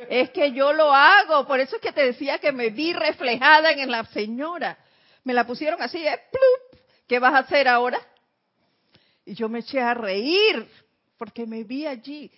[0.10, 3.72] Es que yo lo hago, por eso es que te decía que me vi reflejada
[3.72, 4.78] en la señora.
[5.24, 6.20] Me la pusieron así, ¿eh?
[6.32, 6.74] ¡Plup!
[7.08, 8.00] ¿qué vas a hacer ahora?
[9.26, 10.68] Y yo me eché a reír,
[11.18, 12.32] porque me vi allí.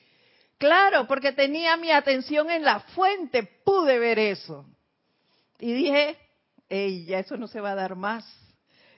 [0.58, 4.66] Claro, porque tenía mi atención en la fuente, pude ver eso.
[5.60, 6.18] Y dije,
[6.70, 8.26] ey, ya eso no se va a dar más.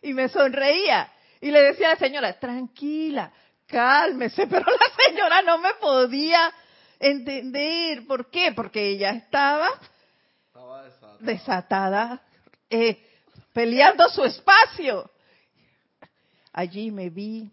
[0.02, 1.12] Y me sonreía.
[1.40, 3.32] Y le decía a la señora, tranquila,
[3.68, 4.48] cálmese.
[4.50, 6.52] Pero la señora no me podía
[7.00, 8.06] entender.
[8.06, 8.52] ¿Por qué?
[8.56, 9.70] Porque ella estaba,
[11.20, 12.22] desatada,
[12.70, 13.07] eh,
[13.58, 15.10] peleando su espacio.
[16.54, 17.52] Allí me vi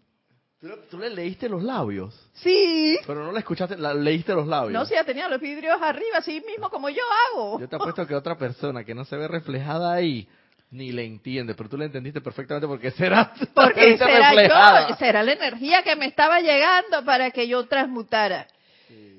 [0.89, 2.15] ¿Tú, le leíste los labios?
[2.33, 2.97] Sí.
[3.05, 4.73] Pero no le escuchaste, la, leíste los labios.
[4.73, 7.59] No, sí, ya tenía los vidrios arriba, así mismo como yo hago.
[7.59, 10.27] Yo te apuesto que otra persona que no se ve reflejada ahí
[10.71, 15.33] ni le entiende, pero tú le entendiste perfectamente porque será porque será yo, será la
[15.33, 18.47] energía que me estaba llegando para que yo transmutara.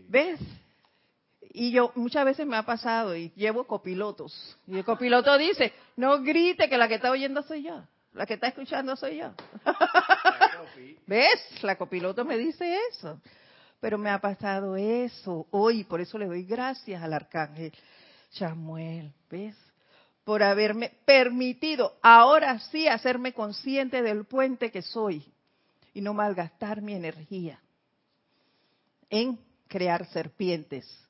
[0.09, 0.40] ¿Ves?
[1.59, 4.59] Y yo muchas veces me ha pasado y llevo copilotos.
[4.66, 7.83] Y el copiloto dice, no grite que la que está oyendo soy yo.
[8.12, 9.33] La que está escuchando soy yo.
[11.07, 11.62] ¿Ves?
[11.62, 13.19] La copiloto me dice eso.
[13.81, 17.73] Pero me ha pasado eso hoy, por eso le doy gracias al arcángel
[18.29, 19.57] Samuel, ¿ves?
[20.25, 25.25] Por haberme permitido ahora sí hacerme consciente del puente que soy
[25.95, 27.59] y no malgastar mi energía
[29.09, 29.38] en
[29.69, 31.06] crear serpientes,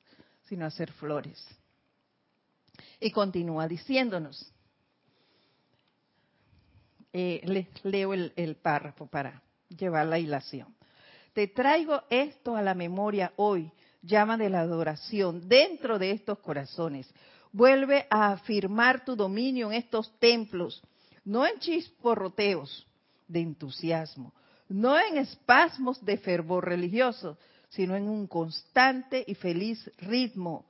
[0.47, 1.45] sino hacer flores.
[2.99, 4.51] Y continúa diciéndonos,
[7.13, 10.75] eh, les leo el, párrafo para llevar la hilación.
[11.33, 17.11] Te traigo esto a la memoria hoy, llama de la adoración dentro de estos corazones.
[17.51, 20.81] Vuelve a afirmar tu dominio en estos templos,
[21.23, 22.87] no en chisporroteos
[23.27, 24.33] de entusiasmo,
[24.69, 27.37] no en espasmos de fervor religioso,
[27.69, 30.65] sino en un constante y feliz ritmo.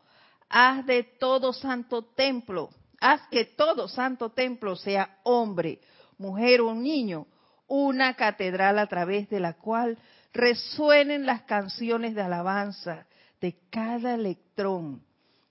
[0.50, 5.82] Haz de todo santo templo, haz que todo santo templo sea hombre,
[6.18, 7.28] mujer o niño,
[7.68, 9.98] una catedral a través de la cual
[10.34, 13.06] resuenen las canciones de alabanza
[13.42, 15.04] de cada electrón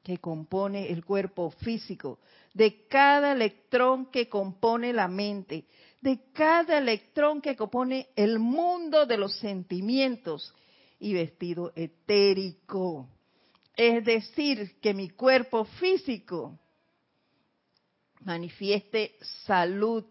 [0.02, 2.20] que compone el cuerpo físico,
[2.54, 5.66] de cada electrón que compone la mente,
[6.00, 10.54] de cada electrón que compone el mundo de los sentimientos
[10.98, 13.08] y vestido etérico.
[13.74, 16.58] Es decir, que mi cuerpo físico
[18.20, 20.04] manifieste salud,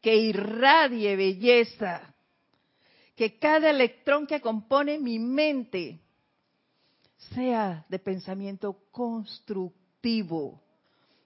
[0.00, 2.14] que irradie belleza,
[3.14, 6.00] que cada electrón que compone mi mente
[7.34, 10.60] sea de pensamiento constructivo,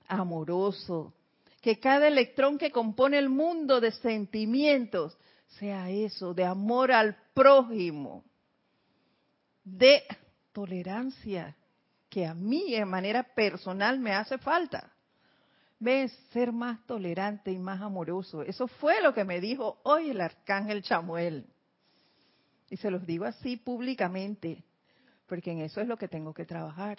[0.08, 1.14] amoroso,
[1.60, 5.16] que cada electrón que compone el mundo de sentimientos
[5.58, 8.24] sea eso, de amor al prójimo,
[9.64, 10.02] de
[10.52, 11.56] tolerancia,
[12.08, 14.92] que a mí de manera personal me hace falta.
[15.78, 18.42] ves ser más tolerante y más amoroso.
[18.42, 21.44] Eso fue lo que me dijo hoy el arcángel Chamuel.
[22.70, 24.62] Y se los digo así públicamente,
[25.26, 26.98] porque en eso es lo que tengo que trabajar.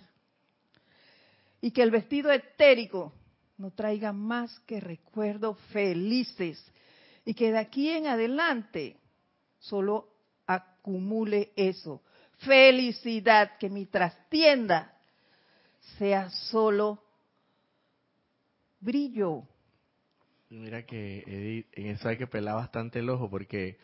[1.61, 3.13] Y que el vestido etérico
[3.57, 6.61] no traiga más que recuerdos felices.
[7.23, 8.97] Y que de aquí en adelante
[9.59, 10.09] solo
[10.45, 12.01] acumule eso.
[12.39, 14.93] Felicidad, que mi trastienda
[15.97, 17.03] sea solo
[18.79, 19.43] brillo.
[20.49, 23.77] Mira que Edith, en eso hay que pelar bastante el ojo porque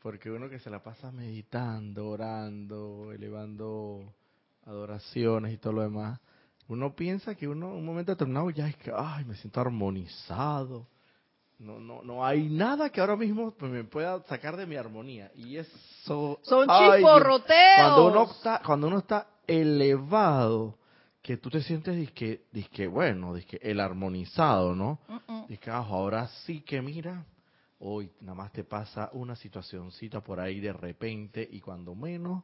[0.00, 4.12] porque uno que se la pasa meditando, orando, elevando
[4.64, 6.18] adoraciones y todo lo demás,
[6.66, 10.88] uno piensa que uno un momento determinado ya es que ay, me siento armonizado.
[11.62, 15.56] No no no hay nada que ahora mismo me pueda sacar de mi armonía y
[15.56, 17.76] eso son chisporroteos.
[17.76, 20.76] Cuando uno está cuando uno está elevado
[21.22, 24.98] que tú te sientes disque, disque bueno, disque el armonizado, ¿no?
[25.48, 27.24] Disque, ah, ahora sí que mira,
[27.78, 32.42] hoy nada más te pasa una situacioncita por ahí de repente y cuando menos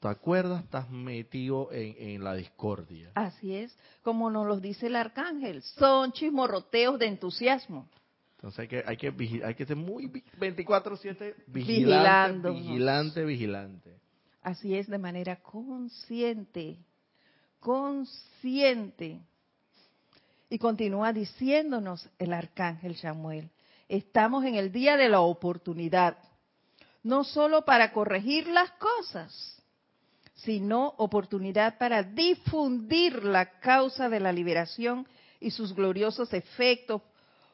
[0.00, 3.10] te acuerdas estás metido en, en la discordia.
[3.14, 7.88] Así es, como nos lo dice el arcángel, son chismorroteos de entusiasmo.
[8.40, 14.00] Entonces hay que hay que hay que ser muy 24/7 vigilante, vigilante, vigilante.
[14.40, 16.78] Así es de manera consciente
[17.60, 19.20] consciente.
[20.48, 23.50] Y continúa diciéndonos el arcángel Samuel,
[23.88, 26.16] estamos en el día de la oportunidad,
[27.04, 29.62] no solo para corregir las cosas,
[30.34, 35.06] sino oportunidad para difundir la causa de la liberación
[35.38, 37.02] y sus gloriosos efectos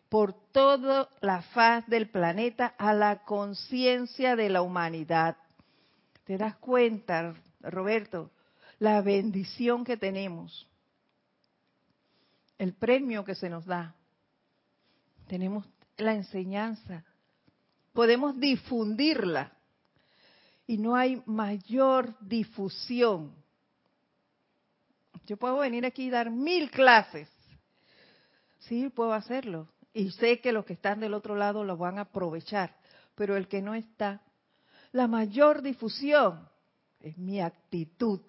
[0.09, 5.37] por toda la faz del planeta a la conciencia de la humanidad.
[6.25, 8.31] ¿Te das cuenta, Roberto?
[8.79, 10.67] la bendición que tenemos,
[12.59, 13.95] el premio que se nos da.
[15.27, 15.67] Tenemos
[15.97, 17.05] la enseñanza,
[17.93, 19.53] podemos difundirla
[20.67, 23.35] y no hay mayor difusión.
[25.27, 27.29] Yo puedo venir aquí y dar mil clases.
[28.61, 29.69] Sí, puedo hacerlo.
[29.97, 32.77] Y sé que los que están del otro lado lo van a aprovechar.
[33.15, 34.21] Pero el que no está,
[34.93, 36.47] la mayor difusión
[37.01, 38.21] es mi actitud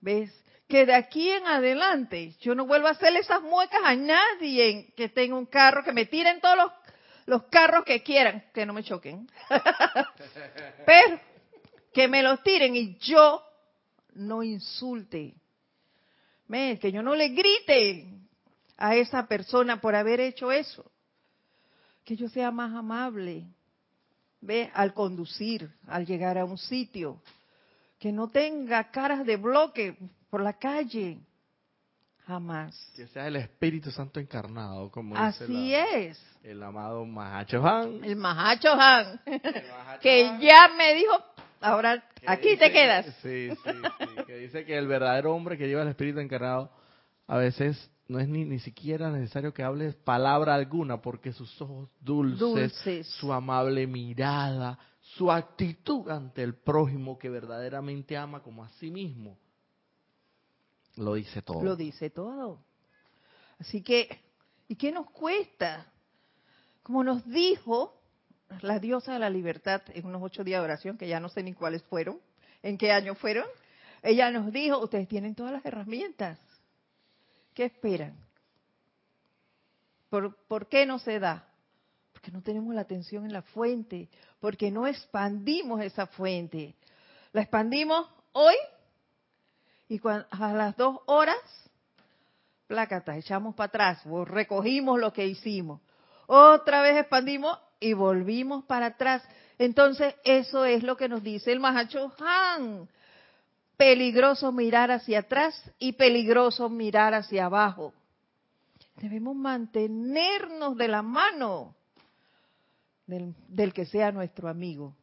[0.00, 0.32] ¿Ves?
[0.66, 5.08] Que de aquí en adelante yo no vuelvo a hacerle esas muecas a nadie que
[5.10, 6.72] tenga un carro, que me tiren todos los,
[7.26, 9.30] los carros que quieran, que no me choquen.
[10.86, 11.20] Pero
[11.94, 13.44] que me los tiren y yo
[14.14, 15.36] no insulte.
[16.48, 16.80] ¿Ves?
[16.80, 18.22] Que yo no le grite
[18.76, 20.90] a esa persona por haber hecho eso.
[22.04, 23.46] Que yo sea más amable.
[24.40, 24.70] ¿Ve?
[24.74, 27.20] Al conducir, al llegar a un sitio
[28.02, 29.96] que no tenga caras de bloque
[30.28, 31.20] por la calle.
[32.26, 32.74] Jamás.
[32.96, 36.20] Que sea el Espíritu Santo encarnado, como Así es.
[36.42, 38.02] El amado Mahacho Han.
[38.02, 39.20] El Mahacho Han.
[40.02, 41.12] que ya me dijo,
[41.60, 43.06] ahora aquí te quedas.
[43.22, 44.24] Sí, sí, sí.
[44.26, 46.72] que dice que el verdadero hombre que lleva el Espíritu encarnado
[47.28, 51.88] a veces no es ni, ni siquiera necesario que hable palabra alguna, porque sus ojos
[52.00, 53.06] dulces.
[53.06, 59.38] su amable mirada, su actitud ante el prójimo que verdaderamente ama como a sí mismo,
[60.96, 61.62] lo dice todo.
[61.62, 62.64] Lo dice todo.
[63.58, 64.20] Así que,
[64.68, 65.86] ¿y qué nos cuesta?
[66.82, 68.00] Como nos dijo
[68.60, 71.42] la diosa de la libertad en unos ocho días de oración, que ya no sé
[71.42, 72.20] ni cuáles fueron,
[72.62, 73.46] en qué año fueron,
[74.02, 76.38] ella nos dijo, ustedes tienen todas las herramientas.
[77.54, 78.16] ¿Qué esperan?
[80.08, 81.48] ¿Por, ¿por qué no se da?
[82.12, 84.08] Porque no tenemos la atención en la fuente,
[84.40, 86.74] porque no expandimos esa fuente.
[87.32, 88.54] La expandimos hoy
[89.88, 91.36] y a las dos horas,
[92.66, 95.80] plácata, echamos para atrás, recogimos lo que hicimos.
[96.26, 99.22] Otra vez expandimos y volvimos para atrás.
[99.58, 102.88] Entonces, eso es lo que nos dice el Mahacho Han.
[103.82, 107.92] Peligroso mirar hacia atrás y peligroso mirar hacia abajo.
[108.94, 111.74] Debemos mantenernos de la mano
[113.08, 114.94] del, que sea nuestro amigo.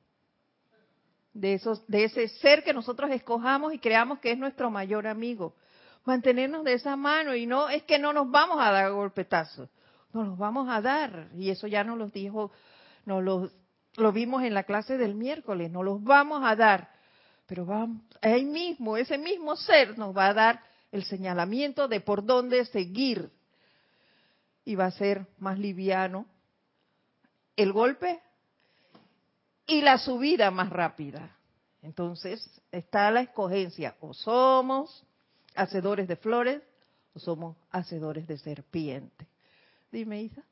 [1.34, 5.56] De, esos, de ese ser que nosotros escojamos y creamos que es nuestro mayor amigo.
[6.06, 9.70] Mantenernos de esa mano y no es que no nos vamos a dar golpetazos,
[10.14, 11.28] nos los vamos a dar.
[11.36, 12.54] Y eso ya nos lo dijo,
[13.06, 13.50] nos lo,
[13.98, 16.99] lo vimos en la clase del miércoles, nos los vamos a dar.
[17.50, 22.24] Pero vamos, ahí mismo, ese mismo ser nos va a dar el señalamiento de por
[22.24, 23.32] dónde seguir.
[24.64, 26.28] Y va a ser más liviano,
[27.56, 28.22] el golpe
[29.66, 31.36] y la subida más rápida.
[31.82, 35.04] Entonces está la escogencia, o somos
[35.56, 36.62] hacedores de flores
[37.16, 39.28] o somos hacedores de serpiente.
[39.92, 40.44] Dime, Isa.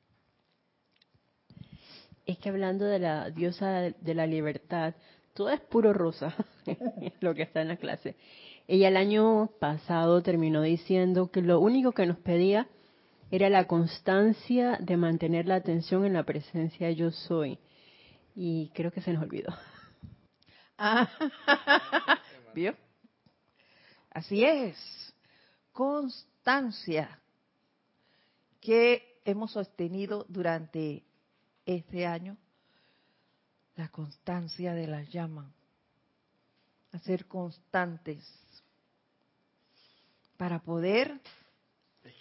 [2.26, 4.96] Es que hablando de la diosa de la libertad,
[5.38, 6.34] todo es puro rosa,
[7.20, 8.16] lo que está en la clase.
[8.68, 12.68] Ella el año pasado terminó diciendo que lo único que nos pedía
[13.30, 17.60] era la constancia de mantener la atención en la presencia yo soy.
[18.36, 19.54] Y creo que se nos olvidó.
[20.80, 21.10] Ah,
[22.54, 22.76] ¿Vio?
[24.12, 24.78] Así es.
[25.72, 27.20] Constancia
[28.62, 31.04] que hemos sostenido durante
[31.66, 32.38] este año.
[33.78, 35.54] La constancia de la llama.
[36.92, 38.24] A ser constantes
[40.38, 41.20] para poder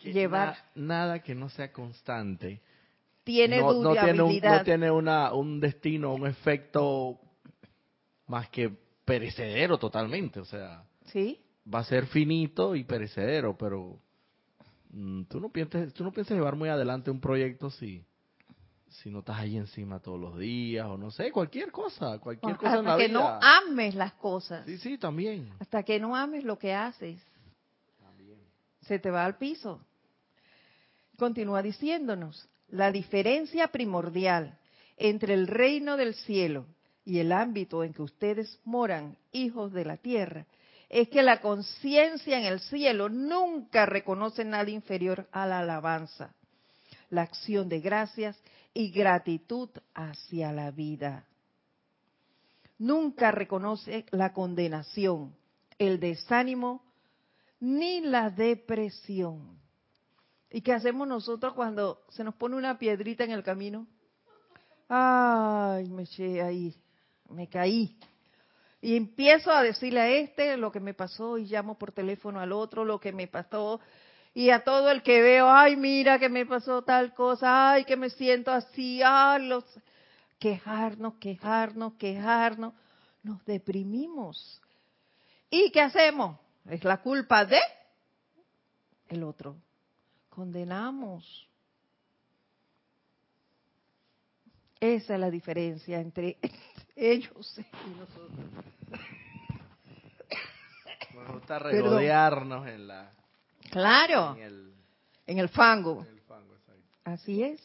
[0.03, 2.61] llevar nada que no sea constante
[3.25, 7.21] tiene no, no tiene un, no tiene una, un destino un efecto
[8.27, 8.71] más que
[9.05, 11.41] perecedero totalmente o sea sí
[11.73, 14.01] va a ser finito y perecedero pero
[14.91, 18.05] mm, tú no piensas tú no piensas llevar muy adelante un proyecto si
[19.03, 22.69] si no estás ahí encima todos los días o no sé cualquier cosa cualquier cosa
[22.69, 23.19] hasta en la que vida.
[23.19, 24.65] no ames las cosas.
[24.67, 25.51] Sí sí también.
[25.61, 27.21] Hasta que no ames lo que haces
[28.87, 29.81] se te va al piso.
[31.19, 34.59] Continúa diciéndonos, la diferencia primordial
[34.97, 36.67] entre el reino del cielo
[37.05, 40.47] y el ámbito en que ustedes moran, hijos de la tierra,
[40.89, 46.35] es que la conciencia en el cielo nunca reconoce nada inferior a la alabanza,
[47.11, 48.37] la acción de gracias
[48.75, 51.25] y gratitud hacia la vida.
[52.79, 55.35] Nunca reconoce la condenación,
[55.79, 56.83] el desánimo
[57.61, 59.59] ni la depresión.
[60.51, 63.87] ¿Y qué hacemos nosotros cuando se nos pone una piedrita en el camino?
[64.89, 66.75] Ay, me eché ahí,
[67.31, 67.99] me caí.
[68.81, 72.53] Y empiezo a decirle a este lo que me pasó y llamo por teléfono al
[72.53, 73.81] otro lo que me pasó.
[74.37, 77.97] Y a todo el que veo, ay, mira que me pasó tal cosa, ay, que
[77.97, 79.65] me siento así, ay, los...
[80.39, 82.75] quejarnos, quejarnos, quejarnos.
[83.23, 84.61] Nos deprimimos.
[85.49, 86.39] ¿Y qué hacemos?
[86.69, 87.59] Es la culpa de
[89.09, 89.57] el otro.
[90.29, 91.49] Condenamos.
[94.79, 96.37] Esa es la diferencia entre
[96.95, 98.51] ellos y nosotros.
[101.15, 103.11] Nos gusta regodearnos en la
[103.71, 104.75] Claro, en el,
[105.27, 106.03] en el fango.
[106.03, 106.55] en el fango.
[107.05, 107.61] Así es.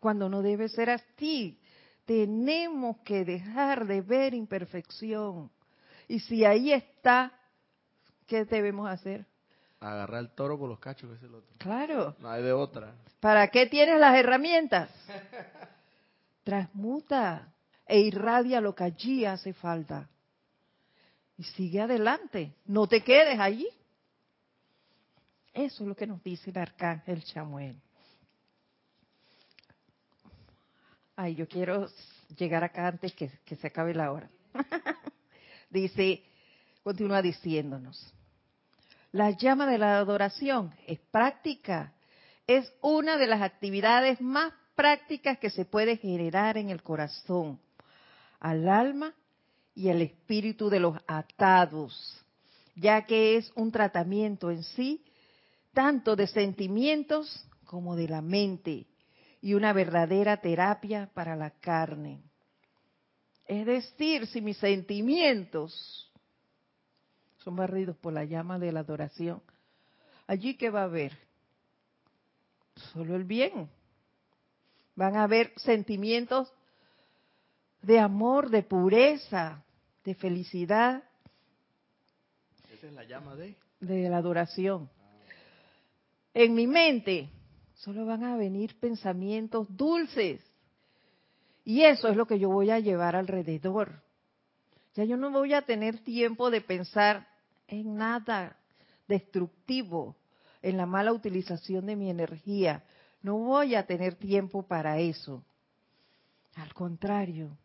[0.00, 1.58] Cuando no debe ser así,
[2.04, 5.50] tenemos que dejar de ver imperfección.
[6.06, 7.32] Y si ahí está,
[8.26, 9.26] ¿qué debemos hacer?
[9.80, 11.56] Agarrar el toro por los cachos, que es el otro.
[11.58, 12.16] Claro.
[12.18, 12.94] No hay de otra.
[13.20, 14.90] ¿Para qué tienes las herramientas?
[16.44, 17.52] Transmuta
[17.86, 20.08] e irradia lo que allí hace falta.
[21.36, 22.54] Y sigue adelante.
[22.66, 23.68] No te quedes allí.
[25.58, 27.74] Eso es lo que nos dice el arcángel Chamuel.
[31.16, 31.88] Ay, yo quiero
[32.36, 34.30] llegar acá antes que, que se acabe la hora.
[35.70, 36.22] dice,
[36.84, 38.14] continúa diciéndonos.
[39.10, 41.92] La llama de la adoración es práctica.
[42.46, 47.58] Es una de las actividades más prácticas que se puede generar en el corazón,
[48.38, 49.12] al alma
[49.74, 52.24] y al espíritu de los atados,
[52.76, 55.04] ya que es un tratamiento en sí,
[55.72, 58.86] tanto de sentimientos como de la mente,
[59.40, 62.22] y una verdadera terapia para la carne.
[63.46, 66.10] Es decir, si mis sentimientos
[67.38, 69.42] son barridos por la llama de la adoración,
[70.26, 71.16] allí que va a haber
[72.92, 73.70] solo el bien.
[74.96, 76.52] Van a haber sentimientos
[77.82, 79.62] de amor, de pureza,
[80.04, 81.02] de felicidad,
[82.72, 83.56] Esa es la llama de.
[83.80, 84.90] de la adoración.
[86.40, 87.28] En mi mente
[87.74, 90.40] solo van a venir pensamientos dulces.
[91.64, 94.04] Y eso es lo que yo voy a llevar alrededor.
[94.94, 97.26] Ya yo no voy a tener tiempo de pensar
[97.66, 98.56] en nada
[99.08, 100.14] destructivo,
[100.62, 102.84] en la mala utilización de mi energía.
[103.20, 105.42] No voy a tener tiempo para eso.
[106.54, 107.58] Al contrario,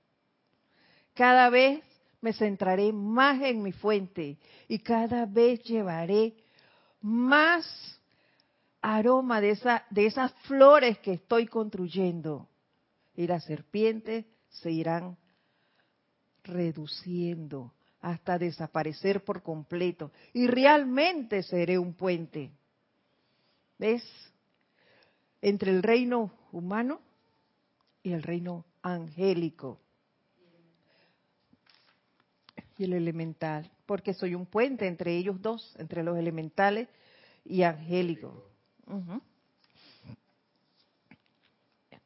[1.14, 1.84] cada vez
[2.22, 6.34] me centraré más en mi fuente y cada vez llevaré
[7.02, 7.94] más
[8.84, 12.50] aroma de, esa, de esas flores que estoy construyendo.
[13.16, 15.18] Y las serpientes se irán
[16.44, 20.12] reduciendo hasta desaparecer por completo.
[20.34, 22.52] Y realmente seré un puente.
[23.80, 24.04] ¿Ves?
[25.42, 27.00] Entre el reino humano
[28.04, 29.80] y el reino angélico.
[32.78, 33.72] Y el elemental.
[33.86, 36.90] Porque soy un puente entre ellos dos, entre los elementales
[37.46, 37.64] y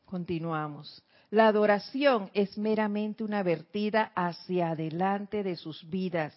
[0.06, 1.04] Continuamos.
[1.30, 6.34] La adoración es meramente una vertida hacia adelante de sus vidas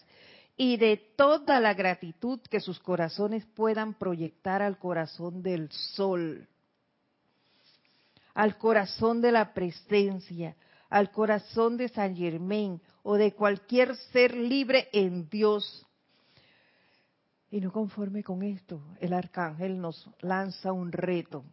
[0.56, 6.48] y de toda la gratitud que sus corazones puedan proyectar al corazón del sol,
[8.34, 10.56] al corazón de la presencia,
[10.88, 15.86] al corazón de San Germain o de cualquier ser libre en Dios.
[17.50, 21.44] Y no conforme con esto, el arcángel nos lanza un reto.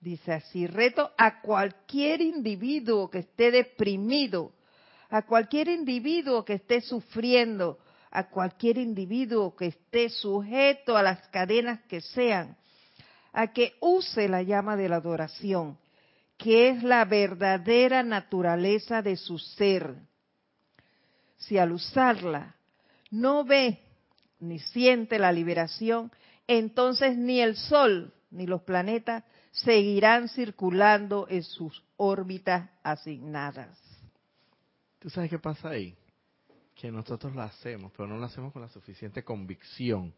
[0.00, 4.52] Dice así, reto a cualquier individuo que esté deprimido,
[5.08, 7.78] a cualquier individuo que esté sufriendo,
[8.10, 12.56] a cualquier individuo que esté sujeto a las cadenas que sean,
[13.32, 15.78] a que use la llama de la adoración,
[16.36, 19.94] que es la verdadera naturaleza de su ser.
[21.36, 22.56] Si al usarla
[23.10, 23.83] no ve
[24.40, 26.10] ni siente la liberación,
[26.46, 33.78] entonces ni el Sol ni los planetas seguirán circulando en sus órbitas asignadas.
[34.98, 35.96] ¿Tú sabes qué pasa ahí?
[36.74, 40.12] Que nosotros lo hacemos, pero no lo hacemos con la suficiente convicción.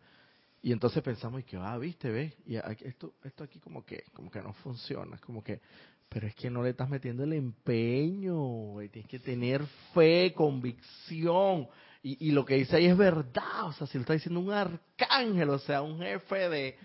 [0.63, 4.31] Y entonces pensamos y que, ah, viste, ves, y esto, esto aquí como que, como
[4.31, 5.61] que no funciona, como que,
[6.09, 11.69] pero es que no le estás metiendo el empeño, tienes que tener fe, convicción.
[12.07, 14.53] Y, y, lo que dice ahí es verdad, o sea, si lo está diciendo un
[14.53, 16.79] arcángel, o sea, un jefe de,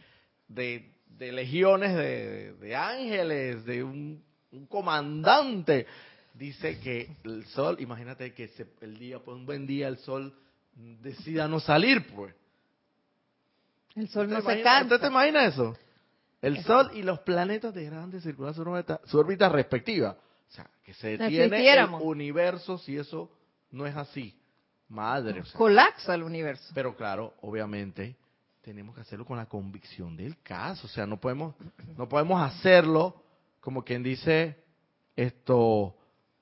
[0.47, 5.85] de, de legiones de, de, ángeles, de un, un, comandante,
[6.33, 10.33] dice que el sol, imagínate que se, el día, pues un buen día el sol
[10.73, 12.33] decida no salir, pues.
[13.93, 14.95] El sol no se imagina, cansa.
[14.95, 15.77] ¿Usted te imagina eso?
[16.41, 20.17] El Sol y los planetas dejarán de circular su órbita, su órbita respectiva.
[20.49, 23.29] O sea, que se detiene el universo si eso
[23.69, 24.40] no es así.
[24.91, 25.41] Madre.
[25.55, 26.71] Colapsa el universo.
[26.75, 28.15] Pero claro, obviamente,
[28.61, 30.85] tenemos que hacerlo con la convicción del caso.
[30.87, 31.55] O sea, no podemos,
[31.97, 33.23] no podemos hacerlo
[33.61, 34.57] como quien dice,
[35.15, 35.95] esto,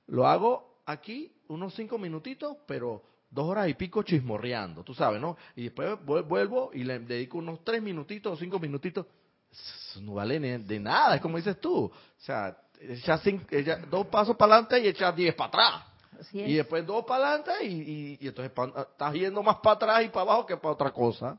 [0.06, 5.36] lo hago aquí unos cinco minutitos, pero dos horas y pico chismorreando, tú sabes, ¿no?
[5.54, 9.06] Y después vuel- vuelvo y le dedico unos tres minutitos o cinco minutitos.
[9.52, 11.84] Eso no vale ni de nada, es como dices tú.
[11.84, 15.89] O sea, echar cin- echar dos pasos para adelante y echar diez para atrás.
[16.20, 16.48] Así es.
[16.48, 20.04] Y después dos para adelante y, y- y entonces pa- estás yendo más para atrás
[20.04, 21.38] y para abajo que para otra cosa.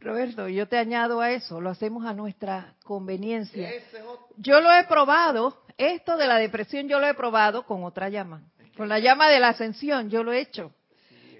[0.00, 3.68] Roberto, yo te añado a eso, lo hacemos a nuestra conveniencia.
[4.36, 8.42] Yo lo he probado, esto de la depresión yo lo he probado con otra llama,
[8.76, 10.72] con la llama de la ascensión, yo lo he hecho.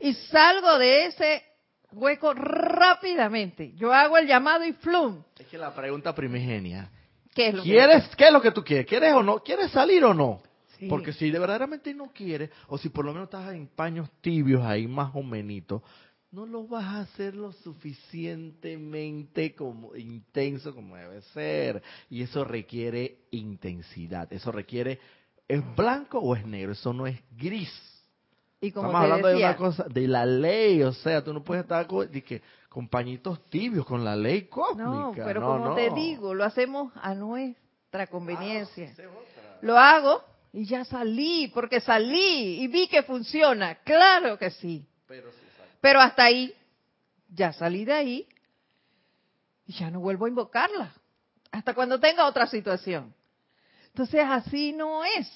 [0.00, 1.44] Y salgo de ese
[1.92, 3.72] hueco rápidamente.
[3.76, 5.22] Yo hago el llamado y flum.
[5.38, 6.90] Es que la pregunta primigenia.
[7.34, 8.86] ¿Qué es lo que- ¿Quieres, ¿Qué es lo que tú quieres?
[8.86, 9.38] ¿Quieres o no?
[9.40, 10.42] ¿Quieres salir o no?
[10.78, 10.86] Sí.
[10.88, 14.64] Porque si de verdaderamente no quieres, o si por lo menos estás en paños tibios
[14.64, 15.82] ahí más o menos,
[16.30, 21.82] no lo vas a hacer lo suficientemente como intenso como debe ser.
[22.10, 24.30] Y eso requiere intensidad.
[24.32, 25.00] Eso requiere,
[25.46, 26.72] ¿es blanco o es negro?
[26.72, 27.72] Eso no es gris.
[28.60, 31.62] Y como Estamos hablando de una cosa, de la ley, o sea, tú no puedes
[31.62, 34.84] estar con, de que, con pañitos tibios, con la ley cósmica.
[34.84, 35.74] no, pero no, como no.
[35.76, 38.92] te digo, lo hacemos a nuestra conveniencia.
[38.98, 39.58] Ah.
[39.62, 43.76] Lo hago y ya salí, porque salí y vi que funciona.
[43.84, 44.86] Claro que sí.
[45.06, 45.76] Pero sí, exacto.
[45.80, 46.54] Pero hasta ahí,
[47.28, 48.28] ya salí de ahí
[49.66, 50.94] y ya no vuelvo a invocarla.
[51.50, 53.14] Hasta cuando tenga otra situación.
[53.88, 55.28] Entonces así no es.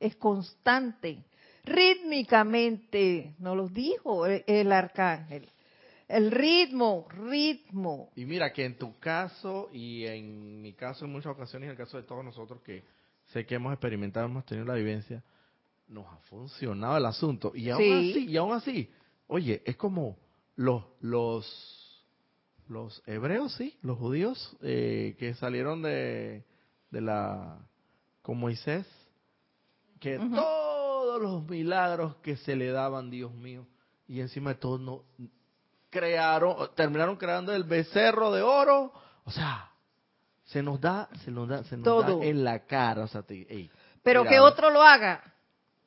[0.00, 1.22] Es constante.
[1.64, 5.48] Rítmicamente, nos lo dijo el, el arcángel.
[6.08, 8.10] El ritmo, ritmo.
[8.16, 11.76] Y mira que en tu caso y en mi caso en muchas ocasiones, en el
[11.76, 12.82] caso de todos nosotros que
[13.32, 15.22] sé que hemos experimentado, hemos tenido la vivencia,
[15.88, 17.52] nos ha funcionado el asunto.
[17.54, 18.10] Y aún Sí.
[18.10, 18.90] así, y aún así,
[19.26, 20.18] oye, es como
[20.56, 21.78] los los
[22.68, 26.44] los hebreos, sí, los judíos eh, que salieron de,
[26.90, 27.58] de la
[28.22, 28.86] con Moisés,
[30.00, 33.66] que todos los milagros que se le daban, Dios mío,
[34.06, 35.04] y encima de todo no
[35.90, 38.92] crearon, terminaron creando el becerro de oro,
[39.24, 39.71] o sea,
[40.44, 42.18] se nos da, se nos da, se nos Todo.
[42.18, 43.70] da en la cara, o sea, te-
[44.02, 45.22] Pero que otro lo haga.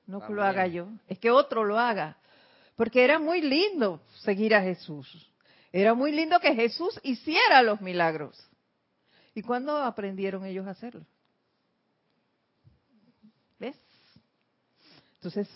[0.08, 0.88] No que lo haga yo.
[1.08, 2.18] Es que otro lo haga.
[2.76, 5.32] Porque era muy lindo seguir a Jesús.
[5.72, 8.38] Era muy lindo que Jesús hiciera los milagros.
[9.34, 11.06] ¿Y cuándo aprendieron ellos a hacerlo?
[13.60, 13.76] ¿Ves?
[15.16, 15.50] Entonces,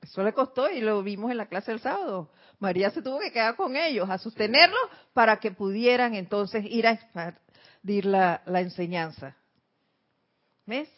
[0.00, 2.30] eso le costó y lo vimos en la clase del sábado.
[2.58, 4.80] María se tuvo que quedar con ellos a sostenerlos
[5.12, 6.92] para que pudieran entonces ir a
[7.82, 9.36] expandir la, la enseñanza.
[10.66, 10.88] ¿Ves?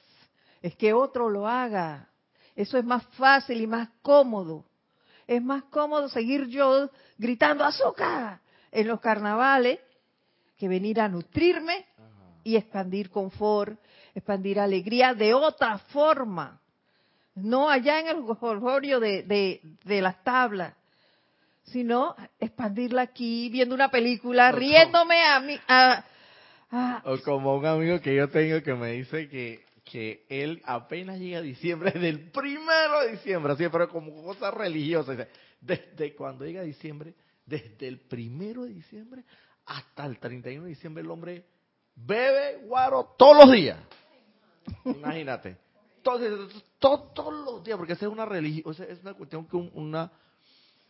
[0.62, 2.08] Es que otro lo haga.
[2.54, 4.64] Eso es más fácil y más cómodo.
[5.26, 9.80] Es más cómodo seguir yo gritando azúcar en los carnavales
[10.58, 11.86] que venir a nutrirme
[12.44, 13.78] y expandir confort,
[14.14, 16.60] expandir alegría de otra forma.
[17.34, 19.22] No allá en el jolgorio de,
[19.82, 20.74] de, las tablas,
[21.64, 25.58] sino expandirla aquí, viendo una película, riéndome a mí.
[27.04, 31.38] O como un amigo que yo tengo que me dice que, que él apenas llega
[31.38, 35.26] a diciembre, del primero de diciembre, así, pero como cosa religiosa.
[35.60, 37.14] Desde cuando llega diciembre,
[37.46, 39.24] desde el primero de diciembre
[39.66, 41.44] hasta el 31 de diciembre, el hombre
[41.94, 43.78] bebe guaro todos los días.
[44.84, 45.56] Imagínate.
[46.02, 50.12] Todos, todos, los días, porque esa es una religión, es una cuestión que un, una,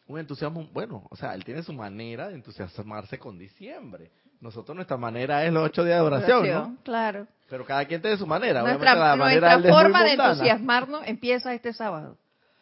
[0.08, 4.10] un entusiasmo, bueno, o sea, él tiene su manera de entusiasmarse con diciembre.
[4.40, 6.76] Nosotros nuestra manera es los ocho días de oración, ¿no?
[6.82, 7.26] Claro.
[7.48, 8.62] Pero cada quien tiene su manera.
[8.62, 12.16] Nuestra, la manera forma de entusiasmarnos empieza este sábado.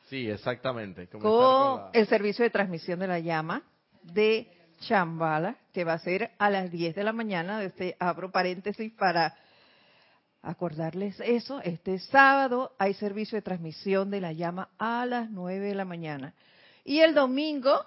[0.08, 1.08] Sí, exactamente.
[1.08, 3.62] Con, el servicio de transmisión de la llama
[4.02, 4.50] de
[4.80, 7.62] Chambala, que va a ser a las 10 de la mañana.
[7.62, 9.34] Este, abro paréntesis para
[10.42, 11.60] acordarles eso.
[11.62, 16.34] Este sábado hay servicio de transmisión de la llama a las 9 de la mañana.
[16.84, 17.86] Y el domingo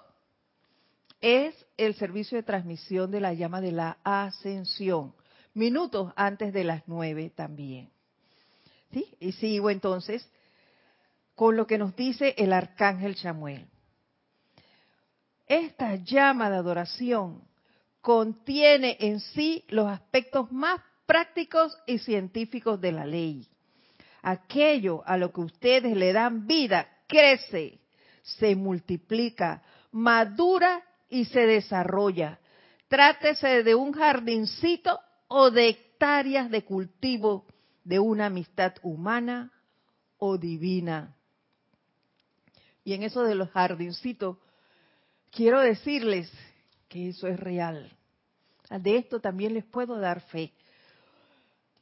[1.20, 5.14] es el servicio de transmisión de la llama de la ascensión,
[5.54, 7.90] minutos antes de las 9 también.
[8.92, 9.06] ¿Sí?
[9.20, 10.28] Y sigo entonces
[11.34, 13.66] con lo que nos dice el arcángel Samuel.
[15.46, 17.42] Esta llama de adoración
[18.00, 23.48] contiene en sí los aspectos más prácticos y científicos de la ley.
[24.22, 27.78] Aquello a lo que ustedes le dan vida crece,
[28.22, 29.62] se multiplica,
[29.92, 32.38] madura y se desarrolla.
[32.88, 34.98] Trátese de un jardincito
[35.28, 37.46] o de hectáreas de cultivo
[37.84, 39.52] de una amistad humana
[40.18, 41.14] o divina.
[42.84, 44.38] Y en eso de los jardincitos,
[45.30, 46.30] quiero decirles
[46.88, 47.90] que eso es real.
[48.70, 50.52] De esto también les puedo dar fe.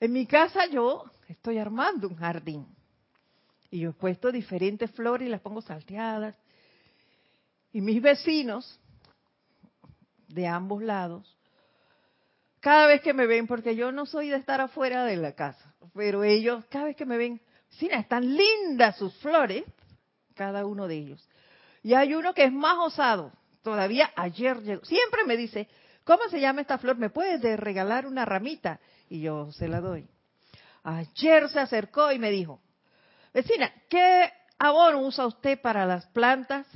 [0.01, 2.67] En mi casa yo estoy armando un jardín.
[3.71, 6.37] Y yo he puesto diferentes flores y las pongo salteadas.
[7.73, 8.79] Y mis vecinos,
[10.35, 11.39] de ambos lados,
[12.61, 15.75] cada vez que me ven, porque yo no soy de estar afuera de la casa,
[15.95, 19.65] pero ellos, cada vez que me ven, sí, están lindas sus flores,
[20.35, 21.29] cada uno de ellos.
[21.83, 23.33] Y hay uno que es más osado,
[23.63, 25.69] todavía ayer llegó, siempre me dice,
[26.05, 26.97] ¿cómo se llama esta flor?
[26.97, 28.81] ¿Me puedes regalar una ramita?
[29.09, 30.09] Y yo se la doy.
[30.83, 32.61] Ayer se acercó y me dijo,
[33.33, 36.67] vecina, ¿qué abono usa usted para las plantas?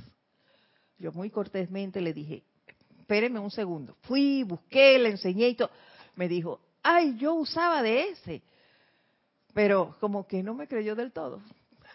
[0.98, 2.44] Yo muy cortésmente le dije,
[3.08, 3.96] espéreme un segundo.
[4.02, 5.70] Fui, busqué, le enseñé y todo.
[6.14, 8.42] Me dijo, ay, yo usaba de ese.
[9.54, 11.40] Pero como que no me creyó del todo.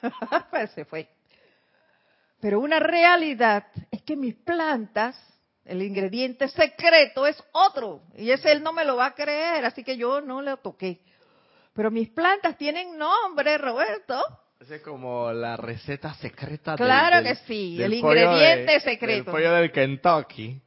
[0.50, 1.08] pues se fue.
[2.42, 5.16] Pero una realidad es que mis plantas,
[5.66, 8.02] el ingrediente secreto es otro.
[8.18, 11.00] Y ese él no me lo va a creer, así que yo no le toqué.
[11.74, 14.20] Pero mis plantas tienen nombre, Roberto.
[14.60, 16.76] Esa es como la receta secreta.
[16.76, 19.30] Claro que sí, el ingrediente secreto.
[19.30, 20.60] El pollo del Kentucky.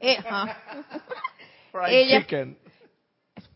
[0.00, 0.18] Eh,
[1.72, 2.58] Fried chicken.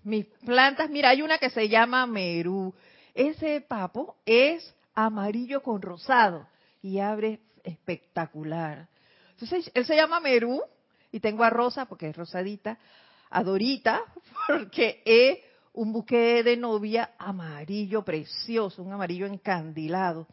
[0.03, 2.75] Mis plantas, mira, hay una que se llama Merú.
[3.15, 6.47] Ese papo es amarillo con rosado
[6.83, 8.89] y abre espectacular.
[9.33, 10.63] Entonces, él se llama Merú
[11.13, 12.79] y tengo a Rosa porque es rosadita,
[13.31, 14.03] a Dorita
[14.47, 15.39] porque es
[15.73, 20.27] un buque de novia amarillo precioso, un amarillo encandilado.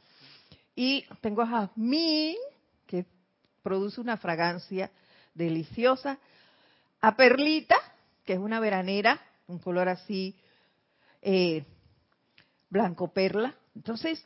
[0.75, 2.35] Y tengo a Jazmín
[2.85, 3.05] que
[3.63, 4.91] produce una fragancia
[5.37, 6.17] deliciosa,
[7.01, 7.77] a Perlita,
[8.25, 10.35] que es una veranera, un color así
[11.21, 11.63] eh,
[12.69, 13.55] blanco perla.
[13.75, 14.25] Entonces,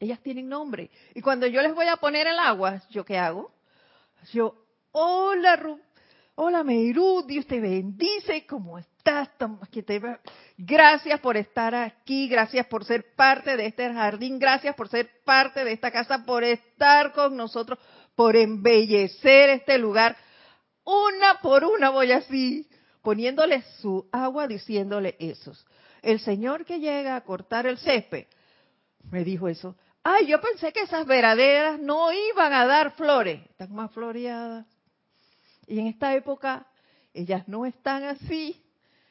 [0.00, 0.90] ellas tienen nombre.
[1.14, 3.52] Y cuando yo les voy a poner el agua, ¿yo qué hago?
[4.32, 4.54] Yo,
[4.92, 5.80] hola, Ru
[6.40, 9.28] hola, Meirú, Dios te bendice, ¿cómo estás?
[10.56, 15.64] Gracias por estar aquí, gracias por ser parte de este jardín, gracias por ser parte
[15.64, 17.80] de esta casa, por estar con nosotros,
[18.14, 20.16] por embellecer este lugar.
[20.90, 22.66] Una por una voy así,
[23.02, 25.66] poniéndole su agua, diciéndole esos.
[26.00, 28.26] El señor que llega a cortar el césped
[29.10, 29.76] me dijo eso.
[30.02, 34.64] Ay, yo pensé que esas veraderas no iban a dar flores, están más floreadas.
[35.66, 36.66] Y en esta época
[37.12, 38.64] ellas no están así,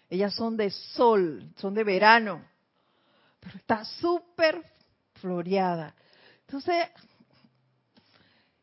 [0.09, 2.43] ellas son de sol, son de verano,
[3.39, 4.63] pero está súper
[5.13, 5.93] floreada.
[6.41, 6.87] Entonces,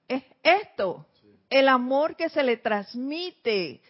[0.09, 1.07] es esto,
[1.51, 3.81] el amor que se le transmite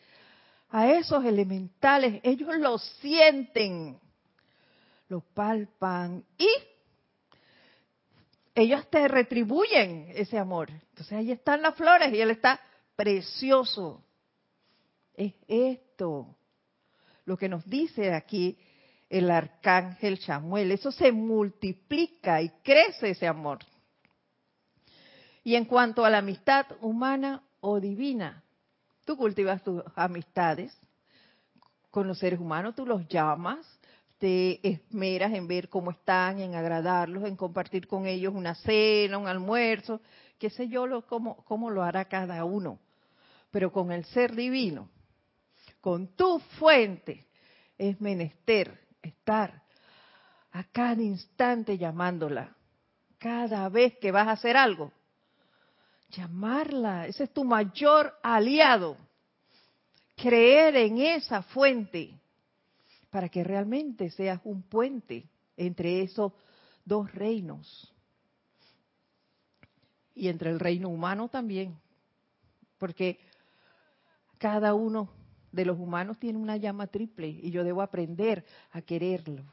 [0.71, 3.99] a esos elementales, ellos lo sienten,
[5.09, 6.49] lo palpan y
[8.55, 10.71] ellos te retribuyen ese amor.
[10.71, 12.61] Entonces ahí están las flores y él está
[12.97, 14.03] precioso.
[15.15, 16.37] es esto.
[17.25, 18.59] Lo que nos dice aquí
[19.09, 23.59] el arcángel Chamuel, eso se multiplica y crece ese amor.
[25.45, 28.43] Y en cuanto a la amistad humana o divina,
[29.05, 30.75] tú cultivas tus amistades
[31.91, 33.65] con los seres humanos, tú los llamas,
[34.19, 39.29] te esmeras en ver cómo están, en agradarlos, en compartir con ellos una cena, un
[39.29, 40.01] almuerzo,
[40.39, 42.79] qué sé yo, lo, cómo, cómo lo hará cada uno.
[43.51, 44.89] Pero con el ser divino,
[45.83, 47.27] con tu fuente,
[47.77, 49.63] es menester estar
[50.53, 52.57] a cada instante llamándola.
[53.19, 54.91] Cada vez que vas a hacer algo,
[56.09, 57.07] llamarla.
[57.07, 58.97] Ese es tu mayor aliado.
[60.17, 62.19] Creer en esa fuente
[63.11, 66.33] para que realmente seas un puente entre esos
[66.85, 67.93] dos reinos.
[70.15, 71.77] Y entre el reino humano también.
[72.79, 73.19] Porque
[74.39, 75.11] cada uno
[75.51, 79.45] de los humanos tiene una llama triple y yo debo aprender a quererlo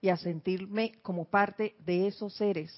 [0.00, 2.72] y a sentirme como parte de esos seres.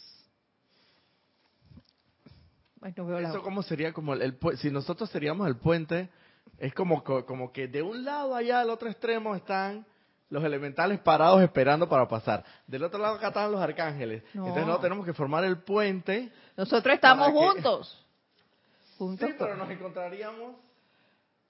[2.84, 6.10] Eso como sería como el, si nosotros seríamos el puente,
[6.58, 9.86] es como como que de un lado allá al otro extremo están
[10.28, 12.44] los elementales parados esperando para pasar.
[12.66, 14.22] Del otro lado acá están los arcángeles.
[14.34, 16.30] Entonces no tenemos que formar el puente.
[16.56, 18.00] Nosotros estamos juntos.
[18.98, 19.28] Juntos.
[19.28, 20.54] Sí, pero nos encontraríamos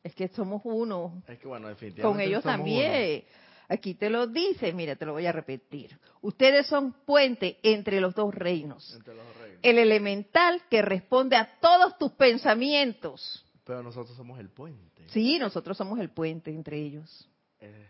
[0.05, 1.22] es que somos uno.
[1.26, 2.03] Es que bueno, definitivamente.
[2.03, 3.24] Con ellos también.
[3.69, 5.99] Aquí te lo dice, mira, te lo voy a repetir.
[6.21, 8.95] Ustedes son puente entre los dos reinos.
[8.95, 9.61] Entre los reinos.
[9.62, 13.45] El elemental que responde a todos tus pensamientos.
[13.65, 15.09] Pero nosotros somos el puente.
[15.09, 17.29] Sí, nosotros somos el puente entre ellos.
[17.61, 17.89] Eh.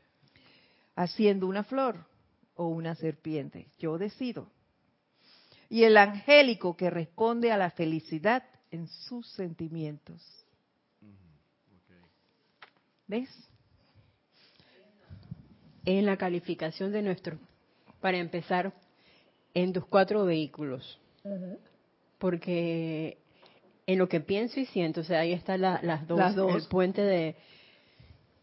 [0.95, 1.97] Haciendo una flor
[2.55, 3.67] o una serpiente.
[3.79, 4.49] Yo decido.
[5.69, 10.23] Y el angélico que responde a la felicidad en sus sentimientos.
[13.07, 13.29] ¿Ves?
[15.85, 17.39] En la calificación de nuestro,
[18.01, 18.73] para empezar,
[19.53, 21.01] en tus cuatro vehículos.
[22.19, 23.19] Porque
[23.87, 27.37] en lo que pienso y siento, o sea, ahí están las, dos, el puente de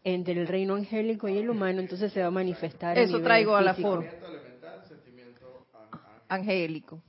[0.04, 2.98] entre el reino angélico y el humano, entonces se va a manifestar.
[2.98, 4.08] Eso traigo a la forma.
[6.28, 7.00] Angélico.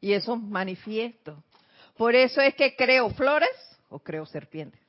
[0.00, 1.42] Y eso manifiesto.
[1.96, 3.50] Por eso es que creo flores
[3.88, 4.80] o creo serpientes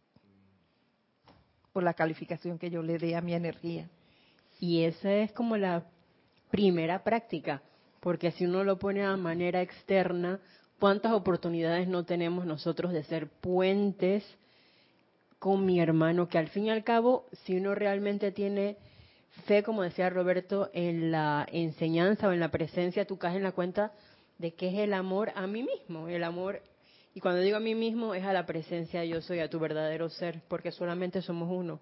[1.74, 3.90] por la calificación que yo le dé a mi energía.
[4.64, 5.84] Y esa es como la
[6.50, 7.62] primera práctica,
[8.00, 10.40] porque si uno lo pone a manera externa,
[10.80, 14.24] ¿cuántas oportunidades no tenemos nosotros de ser puentes
[15.38, 16.30] con mi hermano?
[16.30, 18.78] Que al fin y al cabo, si uno realmente tiene
[19.48, 23.52] fe, como decía Roberto, en la enseñanza o en la presencia, tú caes en la
[23.52, 23.92] cuenta
[24.38, 26.62] de que es el amor a mí mismo, el amor
[27.14, 30.08] y cuando digo a mí mismo es a la presencia yo soy, a tu verdadero
[30.08, 31.82] ser, porque solamente somos uno.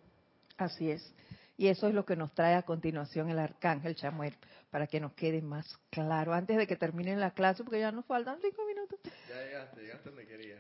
[0.58, 1.14] Así es.
[1.62, 4.34] Y eso es lo que nos trae a continuación el arcángel Chamuel,
[4.72, 6.34] para que nos quede más claro.
[6.34, 9.00] Antes de que termine la clase, porque ya nos faltan cinco minutos.
[9.30, 10.58] Ya llegaste, llegaste donde quería.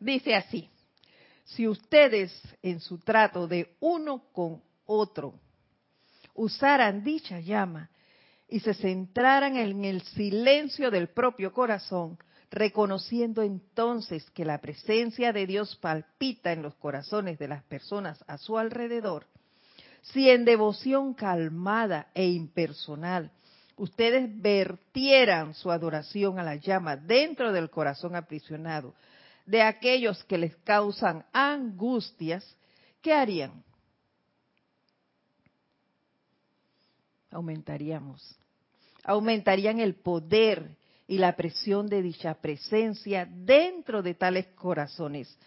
[0.00, 0.68] Dice así,
[1.44, 5.38] si ustedes en su trato de uno con otro
[6.34, 7.88] usaran dicha llama
[8.48, 12.18] y se centraran en el silencio del propio corazón,
[12.54, 18.38] reconociendo entonces que la presencia de Dios palpita en los corazones de las personas a
[18.38, 19.26] su alrededor,
[20.02, 23.32] si en devoción calmada e impersonal
[23.76, 28.94] ustedes vertieran su adoración a la llama dentro del corazón aprisionado
[29.46, 32.56] de aquellos que les causan angustias,
[33.02, 33.64] ¿qué harían?
[37.32, 38.38] Aumentaríamos.
[39.02, 40.76] Aumentarían el poder
[41.06, 45.38] y la presión de dicha presencia dentro de tales corazones.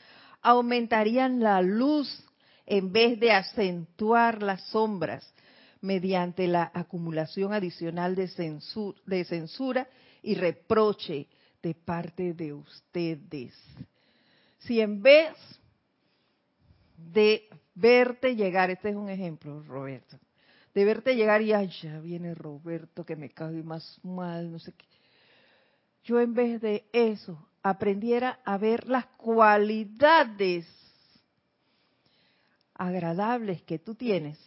[0.41, 2.24] Aumentarían la luz
[2.66, 5.34] en vez de acentuar las sombras
[5.82, 9.88] mediante la acumulación adicional de censura, de censura
[10.22, 11.28] y reproche
[11.62, 13.53] de parte de ustedes.
[14.60, 15.34] Si en vez
[16.97, 20.18] de verte llegar, este es un ejemplo, Roberto,
[20.74, 24.74] de verte llegar y ay, ya viene Roberto que me cae más mal, no sé
[24.74, 24.97] qué
[26.08, 30.66] yo en vez de eso aprendiera a ver las cualidades
[32.76, 34.39] agradables que tú tienes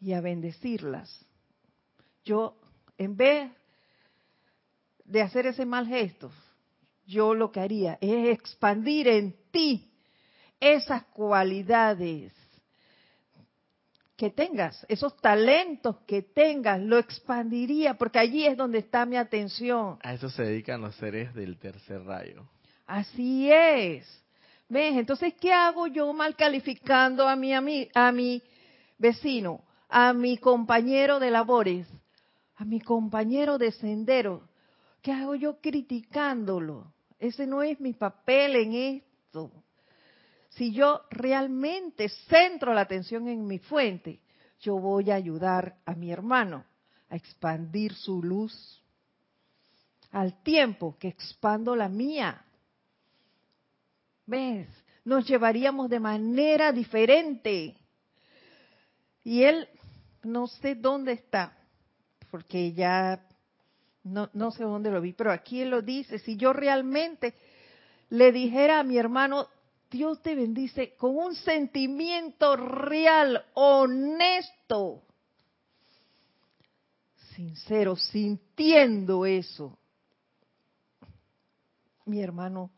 [0.00, 1.26] y a bendecirlas.
[2.24, 2.56] Yo,
[2.96, 3.52] en vez
[5.04, 6.32] de hacer ese mal gesto,
[7.04, 9.92] yo lo que haría es expandir en ti
[10.60, 12.32] esas cualidades
[14.22, 19.98] que tengas, esos talentos que tengas, lo expandiría, porque allí es donde está mi atención.
[20.00, 22.48] A eso se dedican los seres del tercer rayo.
[22.86, 24.06] Así es.
[24.68, 24.94] ¿Ves?
[24.94, 28.40] Entonces, ¿qué hago yo mal calificando a mi, a mi, a mi
[28.96, 31.88] vecino, a mi compañero de labores,
[32.54, 34.48] a mi compañero de sendero?
[35.02, 36.92] ¿Qué hago yo criticándolo?
[37.18, 39.50] Ese no es mi papel en esto.
[40.54, 44.20] Si yo realmente centro la atención en mi fuente,
[44.60, 46.64] yo voy a ayudar a mi hermano
[47.08, 48.82] a expandir su luz
[50.10, 52.44] al tiempo que expando la mía.
[54.26, 54.68] ¿Ves?
[55.04, 57.74] Nos llevaríamos de manera diferente.
[59.24, 59.68] Y él,
[60.22, 61.56] no sé dónde está,
[62.30, 63.26] porque ya
[64.04, 67.34] no, no sé dónde lo vi, pero aquí él lo dice, si yo realmente
[68.10, 69.48] le dijera a mi hermano,
[69.92, 75.02] Dios te bendice con un sentimiento real, honesto,
[77.36, 79.78] sincero, sintiendo eso,
[82.06, 82.70] mi hermano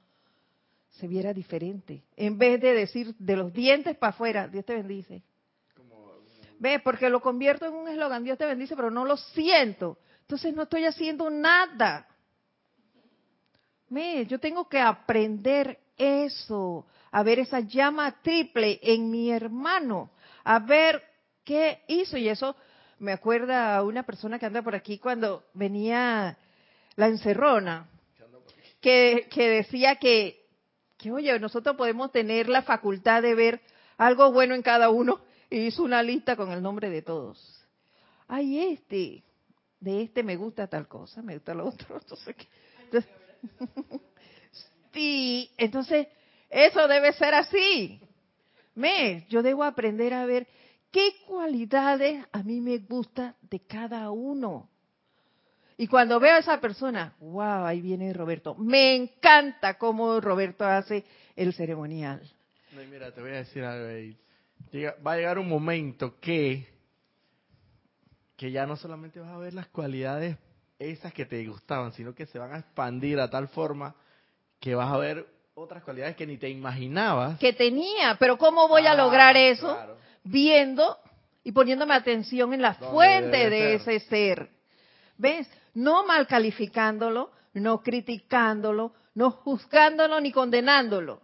[0.90, 2.02] se viera diferente.
[2.16, 5.22] En vez de decir de los dientes para afuera, Dios te bendice.
[6.58, 9.98] Ve, porque lo convierto en un eslogan, Dios te bendice, pero no lo siento.
[10.22, 12.08] Entonces no estoy haciendo nada.
[13.88, 20.10] Me, yo tengo que aprender eso, a ver esa llama triple en mi hermano,
[20.44, 21.02] a ver
[21.44, 22.16] qué hizo.
[22.16, 22.56] Y eso
[22.98, 26.38] me acuerda a una persona que anda por aquí cuando venía
[26.96, 27.88] la encerrona,
[28.80, 30.46] que, que decía que,
[30.96, 33.60] que, oye, nosotros podemos tener la facultad de ver
[33.96, 35.20] algo bueno en cada uno
[35.50, 37.66] y hizo una lista con el nombre de todos.
[38.26, 39.22] Ay, este,
[39.80, 42.36] de este me gusta tal cosa, me gusta lo otro, entonces,
[44.94, 46.08] sí, entonces
[46.48, 48.00] eso debe ser así.
[48.74, 50.46] Me, yo debo aprender a ver
[50.90, 54.70] qué cualidades a mí me gusta de cada uno.
[55.76, 58.54] Y cuando veo a esa persona, wow, ahí viene Roberto.
[58.54, 62.22] Me encanta cómo Roberto hace el ceremonial.
[62.72, 63.88] No, mira, te voy a decir algo.
[65.04, 66.72] Va a llegar un momento que
[68.36, 70.36] que ya no solamente vas a ver las cualidades
[70.78, 73.94] esas que te gustaban, sino que se van a expandir a tal forma
[74.64, 77.38] que vas a ver otras cualidades que ni te imaginabas.
[77.38, 79.76] Que tenía, pero ¿cómo voy a lograr eso?
[80.22, 80.96] Viendo
[81.42, 84.48] y poniéndome atención en la fuente de ese ser.
[85.18, 85.46] ¿Ves?
[85.74, 91.20] No mal calificándolo, no criticándolo, no juzgándolo ni condenándolo.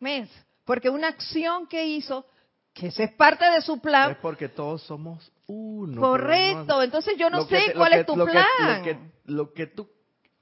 [0.00, 0.30] ¿Ves?
[0.64, 2.24] Porque una acción que hizo,
[2.72, 4.12] que esa es parte de su plan.
[4.12, 6.00] Es porque todos somos uno.
[6.00, 9.12] Correcto, entonces yo no sé cuál es tu plan.
[9.26, 9.86] lo, que, tú,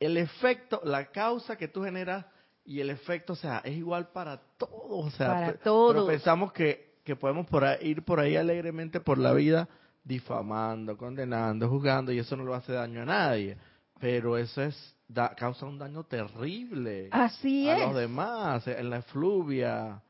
[0.00, 2.26] el efecto, la causa que tú generas
[2.64, 5.06] y el efecto, o sea, es igual para todos.
[5.06, 5.94] O sea, para todos.
[5.94, 9.68] Pero pensamos que, que podemos por ir por ahí alegremente por la vida
[10.02, 13.56] difamando, condenando, juzgando y eso no le hace daño a nadie.
[13.98, 20.02] Pero eso es da, causa un daño terrible Así a los demás, en la efluvia.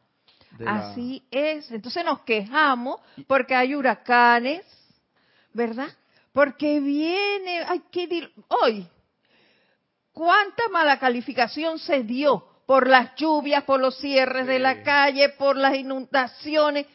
[0.66, 1.70] Así es.
[1.70, 4.64] Entonces nos quejamos porque hay huracanes,
[5.52, 5.88] ¿verdad?
[6.32, 8.86] Porque viene, hay que hoy,
[10.16, 15.58] ¿cuánta mala calificación se dio por las lluvias, por los cierres de la calle, por
[15.58, 16.86] las inundaciones?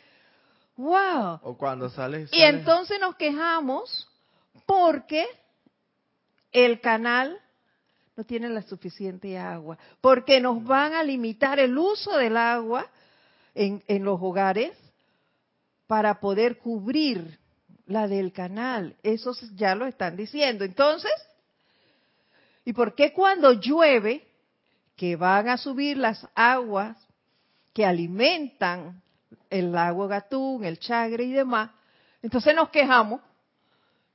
[0.76, 1.40] ¡Wow!
[1.44, 4.10] O cuando sale, Y entonces nos quejamos
[4.66, 5.28] porque
[6.52, 7.40] el canal
[8.16, 12.88] no tiene la suficiente agua, porque nos van a limitar el uso del agua
[13.54, 14.76] en, en los hogares
[15.86, 17.38] para poder cubrir
[17.86, 18.96] la del canal.
[19.04, 20.66] Eso ya lo están diciendo.
[20.66, 21.12] Entonces,
[22.66, 24.28] ¿y por qué cuando llueve,
[24.96, 26.98] que van a subir las aguas
[27.74, 29.02] que alimentan
[29.50, 31.72] el lago Gatún, el Chagre y demás,
[32.22, 33.22] entonces nos quejamos?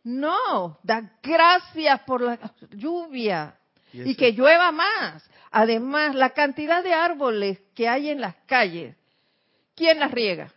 [0.05, 2.38] No, da gracias por la
[2.70, 3.57] lluvia
[3.92, 5.28] y, y que llueva más.
[5.51, 8.94] Además, la cantidad de árboles que hay en las calles,
[9.74, 10.53] ¿quién las riega?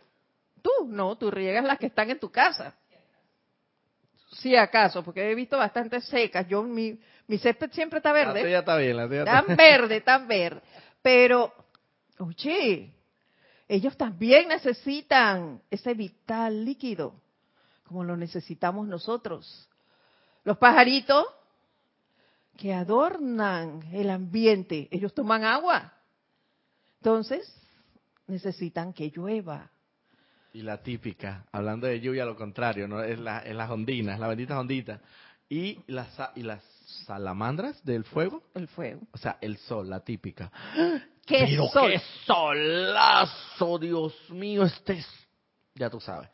[0.62, 2.74] Tú, no, tú riegas las que están en tu casa
[4.32, 6.46] si acaso, porque he visto bastante secas.
[6.48, 6.98] Yo mi,
[7.30, 8.42] mi césped siempre está verde.
[8.42, 10.60] La está bien, la tan verde, tan verde.
[11.00, 11.54] Pero,
[12.18, 12.92] oye,
[13.68, 17.14] ellos también necesitan ese vital líquido,
[17.84, 19.68] como lo necesitamos nosotros.
[20.42, 21.24] Los pajaritos
[22.56, 25.92] que adornan el ambiente, ellos toman agua.
[26.96, 27.48] Entonces,
[28.26, 29.70] necesitan que llueva.
[30.52, 33.04] Y la típica, hablando de lluvia, lo contrario, ¿no?
[33.04, 35.00] Es, la, es las ondinas, la bendita ondita.
[35.48, 36.60] Y las, y las
[37.06, 38.42] salamandras del fuego.
[38.54, 39.02] El fuego.
[39.12, 40.50] O sea, el sol, la típica.
[41.26, 41.90] ¿Qué Pero sol?
[41.90, 45.06] qué solazo, Dios mío, este es...
[45.74, 46.28] Ya tú sabes.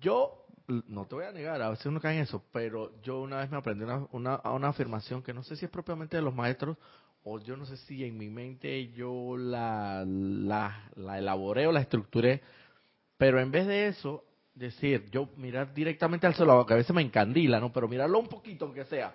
[0.00, 0.46] Yo,
[0.86, 3.50] no te voy a negar, a veces uno cae en eso, pero yo una vez
[3.50, 6.76] me aprendí una, una, una afirmación que no sé si es propiamente de los maestros
[7.24, 11.80] o yo no sé si en mi mente yo la, la, la elaboré o la
[11.80, 12.42] estructuré,
[13.16, 14.24] pero en vez de eso,
[14.54, 17.72] decir, yo mirar directamente al sol, que a veces me encandila, ¿no?
[17.72, 19.14] Pero mirarlo un poquito, aunque sea,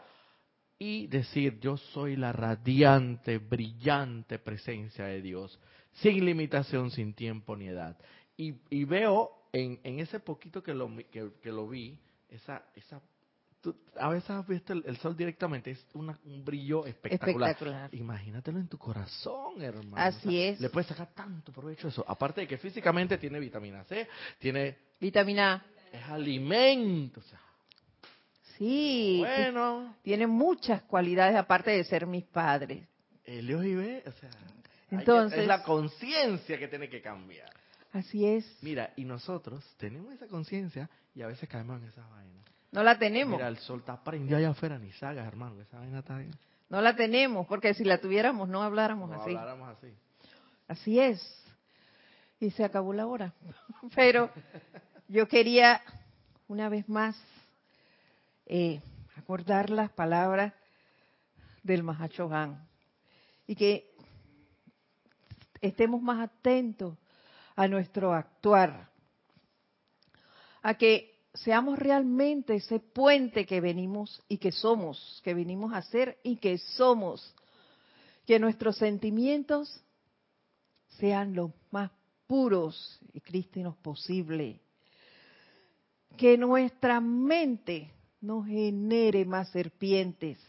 [0.80, 5.60] y decir, yo soy la radiante, brillante presencia de Dios,
[5.94, 7.98] sin limitación, sin tiempo ni edad.
[8.36, 11.98] Y, y veo en, en, ese poquito que lo, que, que lo vi,
[12.30, 13.02] esa, esa
[13.98, 17.56] a veces has visto el, sol directamente, es un brillo espectacular.
[17.94, 19.96] Imagínatelo en tu corazón, hermano.
[19.96, 20.60] Así es.
[20.60, 22.04] Le puedes sacar tanto provecho a eso.
[22.08, 24.08] Aparte de que físicamente tiene vitamina C,
[24.40, 24.78] tiene...
[25.00, 25.66] Vitamina A.
[25.96, 27.22] Es alimento.
[28.58, 29.18] Sí.
[29.20, 29.96] Bueno.
[30.02, 32.88] Tiene muchas cualidades aparte de ser mis padres.
[33.26, 34.30] Helios y B, o sea...
[34.92, 37.50] Entonces, es la conciencia que tiene que cambiar.
[37.94, 38.46] Así es.
[38.62, 42.44] Mira, y nosotros tenemos esa conciencia y a veces caemos en esa vaina.
[42.72, 43.38] No la tenemos.
[43.38, 46.32] Mira, el sol está prendido allá afuera, ni salgas, hermano, esa vaina está bien.
[46.70, 49.30] No la tenemos, porque si la tuviéramos no habláramos no así.
[49.30, 49.94] habláramos así.
[50.68, 51.44] Así es.
[52.40, 53.34] Y se acabó la hora.
[53.96, 54.32] Pero
[55.08, 55.82] yo quería,
[56.48, 57.16] una vez más,
[58.46, 58.82] eh,
[59.16, 60.54] acordar las palabras
[61.64, 62.68] del Mahacho Han.
[63.48, 63.94] Y que
[65.62, 66.98] estemos más atentos
[67.56, 68.90] a nuestro actuar.
[70.62, 76.20] A que seamos realmente ese puente que venimos y que somos, que venimos a ser
[76.24, 77.34] y que somos.
[78.26, 79.84] Que nuestros sentimientos
[81.00, 81.92] sean los más
[82.28, 84.62] puros y crístinos posible.
[86.18, 87.92] Que nuestra mente
[88.24, 90.40] no genere más serpientes.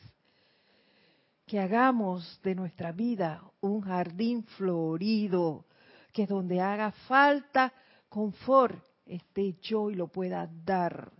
[1.44, 5.66] Que hagamos de nuestra vida un jardín florido,
[6.12, 7.72] que donde haga falta
[8.08, 11.10] confort esté yo y lo pueda dar.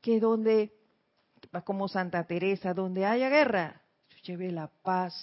[0.00, 0.72] Que donde,
[1.64, 5.14] como Santa Teresa, donde haya guerra, yo lleve la paz.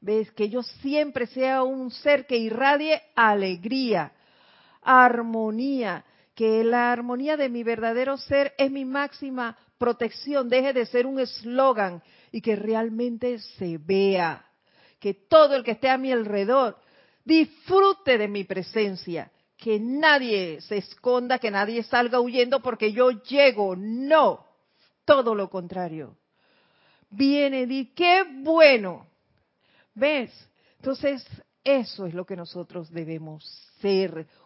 [0.00, 4.12] Ves, que yo siempre sea un ser que irradie alegría,
[4.82, 6.04] armonía,
[6.34, 11.20] que la armonía de mi verdadero ser es mi máxima protección, deje de ser un
[11.20, 14.46] eslogan y que realmente se vea,
[14.98, 16.78] que todo el que esté a mi alrededor
[17.24, 19.30] disfrute de mi presencia
[19.62, 23.76] que nadie se esconda, que nadie salga huyendo porque yo llego.
[23.76, 24.44] No,
[25.04, 26.16] todo lo contrario.
[27.10, 29.06] Viene y qué bueno.
[29.94, 30.32] ¿Ves?
[30.78, 31.24] Entonces,
[31.62, 33.71] eso es lo que nosotros debemos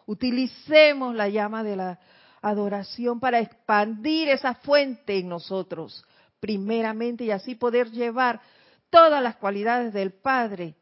[0.06, 1.98] Utilicemos la llama de la
[2.40, 6.04] adoración para expandir esa fuente en nosotros,
[6.40, 8.40] primeramente, y así poder llevar
[8.90, 10.76] todas las cualidades del Padre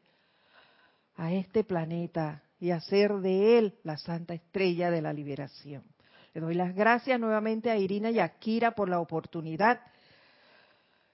[1.15, 5.83] a este planeta y hacer de él la santa estrella de la liberación.
[6.33, 9.79] Le doy las gracias nuevamente a Irina y a Kira por la oportunidad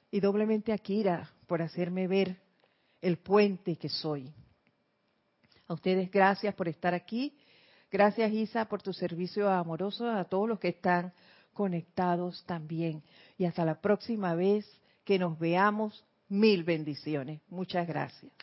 [0.10, 2.38] y doblemente a Kira por hacerme ver
[3.02, 4.34] el puente que soy.
[5.72, 7.34] A ustedes gracias por estar aquí.
[7.90, 11.14] Gracias Isa por tu servicio amoroso a todos los que están
[11.54, 13.02] conectados también.
[13.38, 14.70] Y hasta la próxima vez
[15.06, 17.40] que nos veamos, mil bendiciones.
[17.48, 18.34] Muchas gracias.